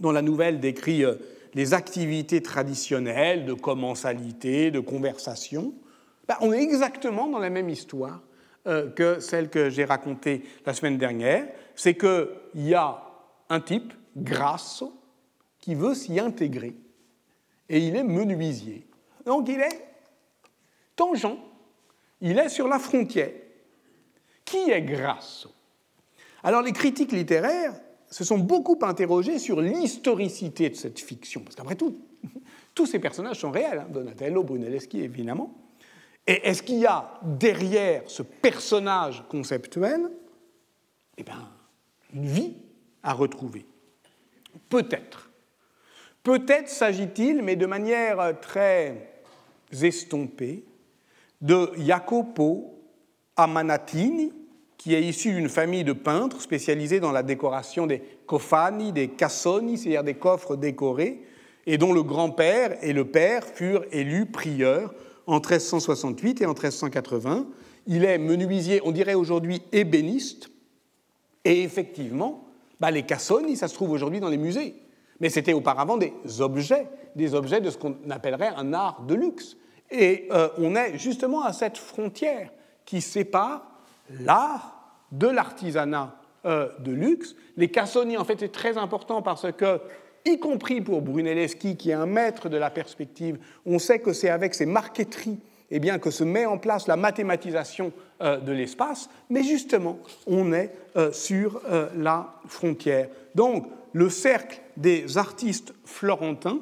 [0.00, 1.14] dont la nouvelle décrit euh,
[1.54, 5.74] les activités traditionnelles de commensalité, de conversation,
[6.28, 8.20] ben, on est exactement dans la même histoire
[8.66, 11.46] euh, que celle que j'ai racontée la semaine dernière.
[11.74, 13.02] C'est qu'il y a
[13.50, 14.92] un type, Grasso,
[15.64, 16.76] qui veut s'y intégrer.
[17.70, 18.86] Et il est menuisier.
[19.24, 19.82] Donc il est
[20.94, 21.38] tangent,
[22.20, 23.32] il est sur la frontière.
[24.44, 25.50] Qui est Grasso?
[26.42, 27.72] Alors les critiques littéraires
[28.10, 31.98] se sont beaucoup interrogés sur l'historicité de cette fiction, parce qu'après tout,
[32.74, 33.88] tous ces personnages sont réels, hein.
[33.88, 35.54] Donatello, Brunelleschi évidemment.
[36.26, 40.10] Et est-ce qu'il y a derrière ce personnage conceptuel
[41.16, 41.48] eh bien,
[42.12, 42.52] une vie
[43.02, 43.64] à retrouver?
[44.68, 45.30] Peut-être.
[46.24, 49.10] Peut-être s'agit-il, mais de manière très
[49.82, 50.64] estompée,
[51.42, 52.78] de Jacopo
[53.36, 54.32] Amanatini,
[54.78, 59.76] qui est issu d'une famille de peintres spécialisés dans la décoration des cofani, des cassoni,
[59.76, 61.20] c'est-à-dire des coffres décorés,
[61.66, 64.94] et dont le grand-père et le père furent élus prieurs
[65.26, 67.46] en 1368 et en 1380.
[67.86, 70.48] Il est menuisier, on dirait aujourd'hui ébéniste,
[71.44, 72.48] et effectivement,
[72.80, 74.74] bah, les cassoni, ça se trouve aujourd'hui dans les musées.
[75.24, 79.56] Mais c'était auparavant des objets, des objets de ce qu'on appellerait un art de luxe.
[79.90, 82.50] Et euh, on est justement à cette frontière
[82.84, 83.66] qui sépare
[84.20, 86.14] l'art de l'artisanat
[86.44, 87.36] euh, de luxe.
[87.56, 89.80] Les Cassoni, en fait, c'est très important parce que,
[90.26, 94.28] y compris pour Brunelleschi, qui est un maître de la perspective, on sait que c'est
[94.28, 95.38] avec ces marqueteries
[95.70, 100.52] eh bien, que se met en place la mathématisation euh, de l'espace, mais justement, on
[100.52, 100.70] est
[101.12, 101.62] sur
[101.96, 103.08] la frontière.
[103.34, 106.60] Donc, le cercle des artistes florentins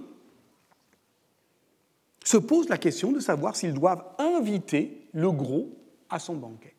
[2.25, 5.75] se pose la question de savoir s'ils doivent inviter le gros
[6.09, 6.77] à son banquet,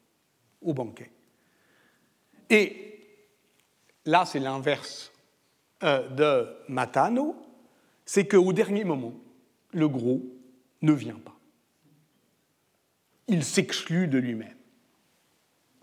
[0.61, 1.11] au banquet.
[2.49, 2.99] Et
[4.05, 5.11] là, c'est l'inverse
[5.81, 7.35] euh, de Matano,
[8.05, 9.15] c'est qu'au dernier moment,
[9.71, 10.21] le gros
[10.83, 11.35] ne vient pas.
[13.27, 14.55] Il s'exclut de lui-même.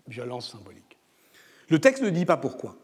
[0.07, 0.97] Violence symbolique.
[1.67, 2.77] Le texte ne dit pas pourquoi,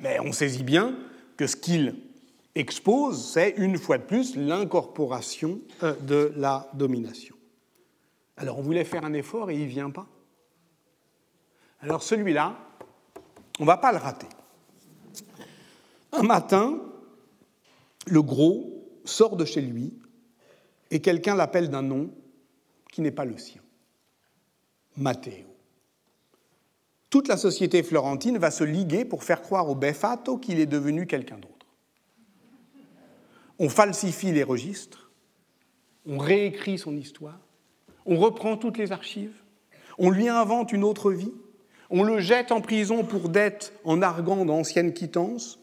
[0.00, 0.96] mais on saisit bien
[1.40, 1.94] que ce qu'il
[2.54, 7.34] expose, c'est une fois de plus l'incorporation euh, de la domination.
[8.36, 10.06] Alors on voulait faire un effort et il ne vient pas.
[11.80, 12.58] Alors celui-là,
[13.58, 14.26] on ne va pas le rater.
[16.12, 16.78] Un matin,
[18.06, 19.94] le gros sort de chez lui
[20.90, 22.10] et quelqu'un l'appelle d'un nom
[22.92, 23.62] qui n'est pas le sien.
[24.98, 25.49] Matteo.
[27.10, 31.06] Toute la société florentine va se liguer pour faire croire au Befato qu'il est devenu
[31.06, 31.66] quelqu'un d'autre.
[33.58, 35.10] On falsifie les registres,
[36.06, 37.40] on réécrit son histoire,
[38.06, 39.42] on reprend toutes les archives,
[39.98, 41.34] on lui invente une autre vie,
[41.90, 45.58] on le jette en prison pour dette en arguant d'anciennes quittances,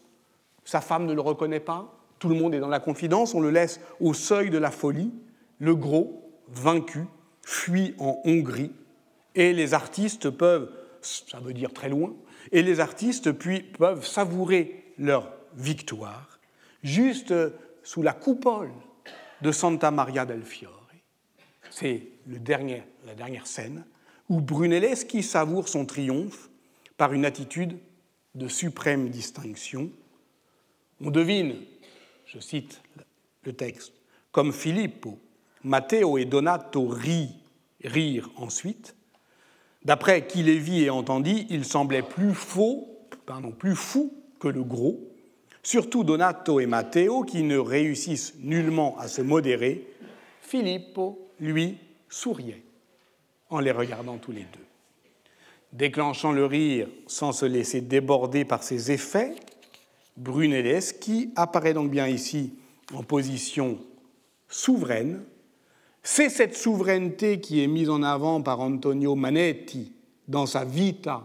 [0.64, 3.50] sa femme ne le reconnaît pas, tout le monde est dans la confidence, on le
[3.50, 5.12] laisse au seuil de la folie,
[5.58, 7.04] le gros, vaincu,
[7.42, 8.72] fuit en Hongrie,
[9.34, 10.70] et les artistes peuvent,
[11.02, 12.14] ça veut dire très loin,
[12.52, 13.32] et les artistes
[13.78, 16.38] peuvent savourer leur victoire
[16.82, 17.34] juste
[17.82, 18.70] sous la coupole
[19.42, 20.74] de Santa Maria del Fiore.
[21.70, 23.84] C'est la dernière scène,
[24.28, 26.50] où Brunelleschi savoure son triomphe
[26.96, 27.78] par une attitude
[28.34, 29.90] de suprême distinction.
[31.00, 31.56] On devine,
[32.26, 32.82] je cite
[33.44, 33.92] le texte,
[34.32, 35.18] comme Filippo,
[35.62, 37.34] Matteo et Donato rient,
[37.84, 38.94] rirent ensuite.
[39.84, 42.88] D'après qui les vit et entendit, il semblait plus faux,
[43.26, 45.08] pardon, plus fou que le gros,
[45.62, 49.86] surtout Donato et Matteo qui ne réussissent nullement à se modérer,
[50.40, 52.62] Filippo, lui, souriait
[53.50, 54.66] en les regardant tous les deux.
[55.72, 59.34] Déclenchant le rire sans se laisser déborder par ses effets,
[60.16, 62.54] Brunelleschi apparaît donc bien ici
[62.94, 63.78] en position
[64.48, 65.22] souveraine.
[66.02, 69.92] C'est cette souveraineté qui est mise en avant par Antonio Manetti
[70.26, 71.22] dans sa Vita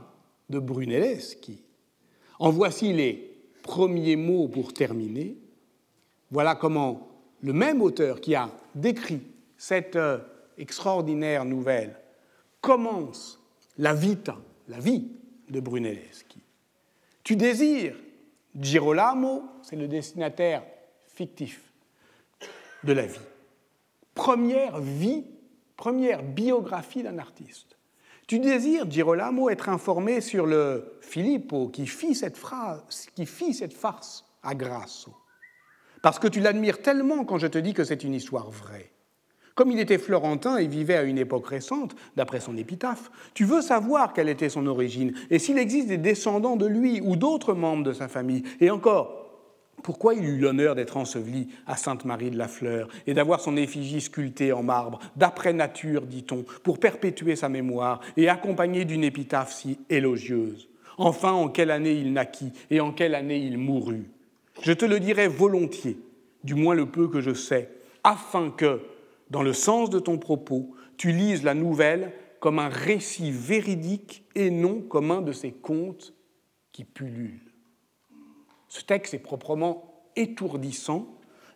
[0.50, 1.64] de Brunelleschi.
[2.40, 5.38] En voici les premiers mots pour terminer.
[6.32, 7.08] Voilà comment
[7.42, 9.22] le même auteur qui a décrit
[9.58, 10.20] cette euh,
[10.58, 11.96] extraordinaire nouvelle
[12.62, 13.40] commence
[13.78, 15.08] la vita, la vie
[15.50, 16.42] de Brunelleschi.
[17.24, 17.96] Tu désires,
[18.60, 20.64] Girolamo, c'est le destinataire
[21.08, 21.72] fictif
[22.84, 23.20] de la vie.
[24.16, 25.26] Première vie,
[25.76, 27.78] première biographie d'un artiste.
[28.28, 33.74] Tu désires, Girolamo, être informé sur le Filippo qui fit cette, phrase, qui fit cette
[33.74, 35.14] farce à Grasso.
[36.02, 38.92] Parce que tu l'admires tellement quand je te dis que c'est une histoire vraie.
[39.56, 43.62] Comme il était florentin et vivait à une époque récente, d'après son épitaphe, tu veux
[43.62, 47.84] savoir quelle était son origine et s'il existe des descendants de lui ou d'autres membres
[47.84, 48.44] de sa famille.
[48.60, 49.23] Et encore,
[49.84, 54.02] pourquoi il eut l'honneur d'être enseveli à Sainte-Marie de la Fleur et d'avoir son effigie
[54.02, 59.78] sculptée en marbre, d'après nature, dit-on, pour perpétuer sa mémoire et accompagné d'une épitaphe si
[59.90, 60.70] élogieuse?
[60.98, 64.10] Enfin, en quelle année il naquit et en quelle année il mourut?
[64.62, 65.98] Je te le dirai volontiers,
[66.44, 67.70] du moins le peu que je sais,
[68.04, 68.82] afin que,
[69.30, 74.52] dans le sens de ton propos, tu lises la nouvelle comme un récit véridique et
[74.52, 76.14] non comme un de ces contes
[76.72, 77.53] qui pullulent.
[78.74, 81.06] Ce texte est proprement étourdissant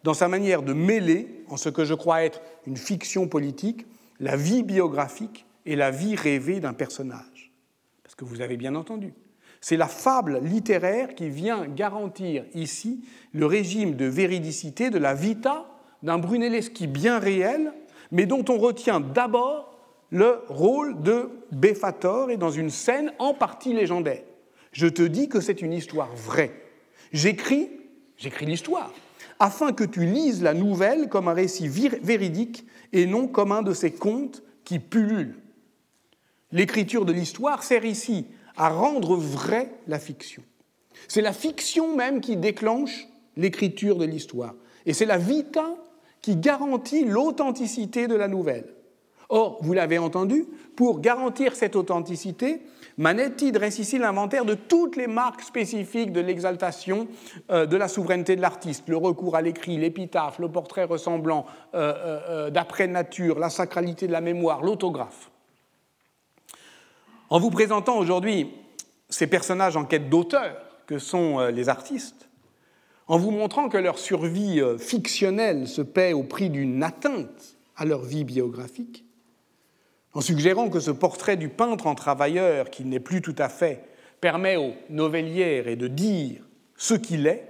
[0.04, 3.88] dans sa manière de mêler, en ce que je crois être une fiction politique,
[4.20, 7.52] la vie biographique et la vie rêvée d'un personnage.
[8.04, 9.16] Parce que vous avez bien entendu,
[9.62, 13.04] c'est la fable littéraire qui vient garantir ici
[13.34, 15.66] le régime de véridicité de la vita
[16.04, 17.74] d'un Brunelleschi bien réel,
[18.12, 19.76] mais dont on retient d'abord
[20.12, 24.22] le rôle de Beffator et dans une scène en partie légendaire.
[24.72, 26.67] Je te dis que c'est une histoire vraie.
[27.14, 27.70] J'écris,
[28.18, 28.94] j'écris l'histoire,
[29.40, 33.74] afin que tu lises la nouvelle comme un récit véridique et non comme un de
[33.74, 35.40] ces contes qui pullulent.
[36.52, 40.44] L'écriture de l'histoire sert ici à rendre vraie la fiction.
[41.08, 44.56] C'est la fiction même qui déclenche l'écriture de l'histoire.
[44.86, 45.76] Et c'est la vita
[46.22, 48.74] qui garantit l'authenticité de la nouvelle.
[49.30, 50.46] Or, vous l'avez entendu,
[50.76, 52.62] pour garantir cette authenticité,
[52.98, 57.08] Manetti dresse ici l'inventaire de toutes les marques spécifiques de l'exaltation
[57.52, 61.46] euh, de la souveraineté de l'artiste, le recours à l'écrit, l'épitaphe, le portrait ressemblant
[61.76, 65.30] euh, euh, d'après nature, la sacralité de la mémoire, l'autographe.
[67.30, 68.52] En vous présentant aujourd'hui
[69.10, 72.30] ces personnages en quête d'auteur que sont les artistes,
[73.08, 78.02] en vous montrant que leur survie fictionnelle se paie au prix d'une atteinte à leur
[78.02, 79.07] vie biographique,
[80.18, 83.84] en suggérant que ce portrait du peintre en travailleur, qui n'est plus tout à fait,
[84.20, 86.42] permet au novellière de dire
[86.76, 87.48] ce qu'il est,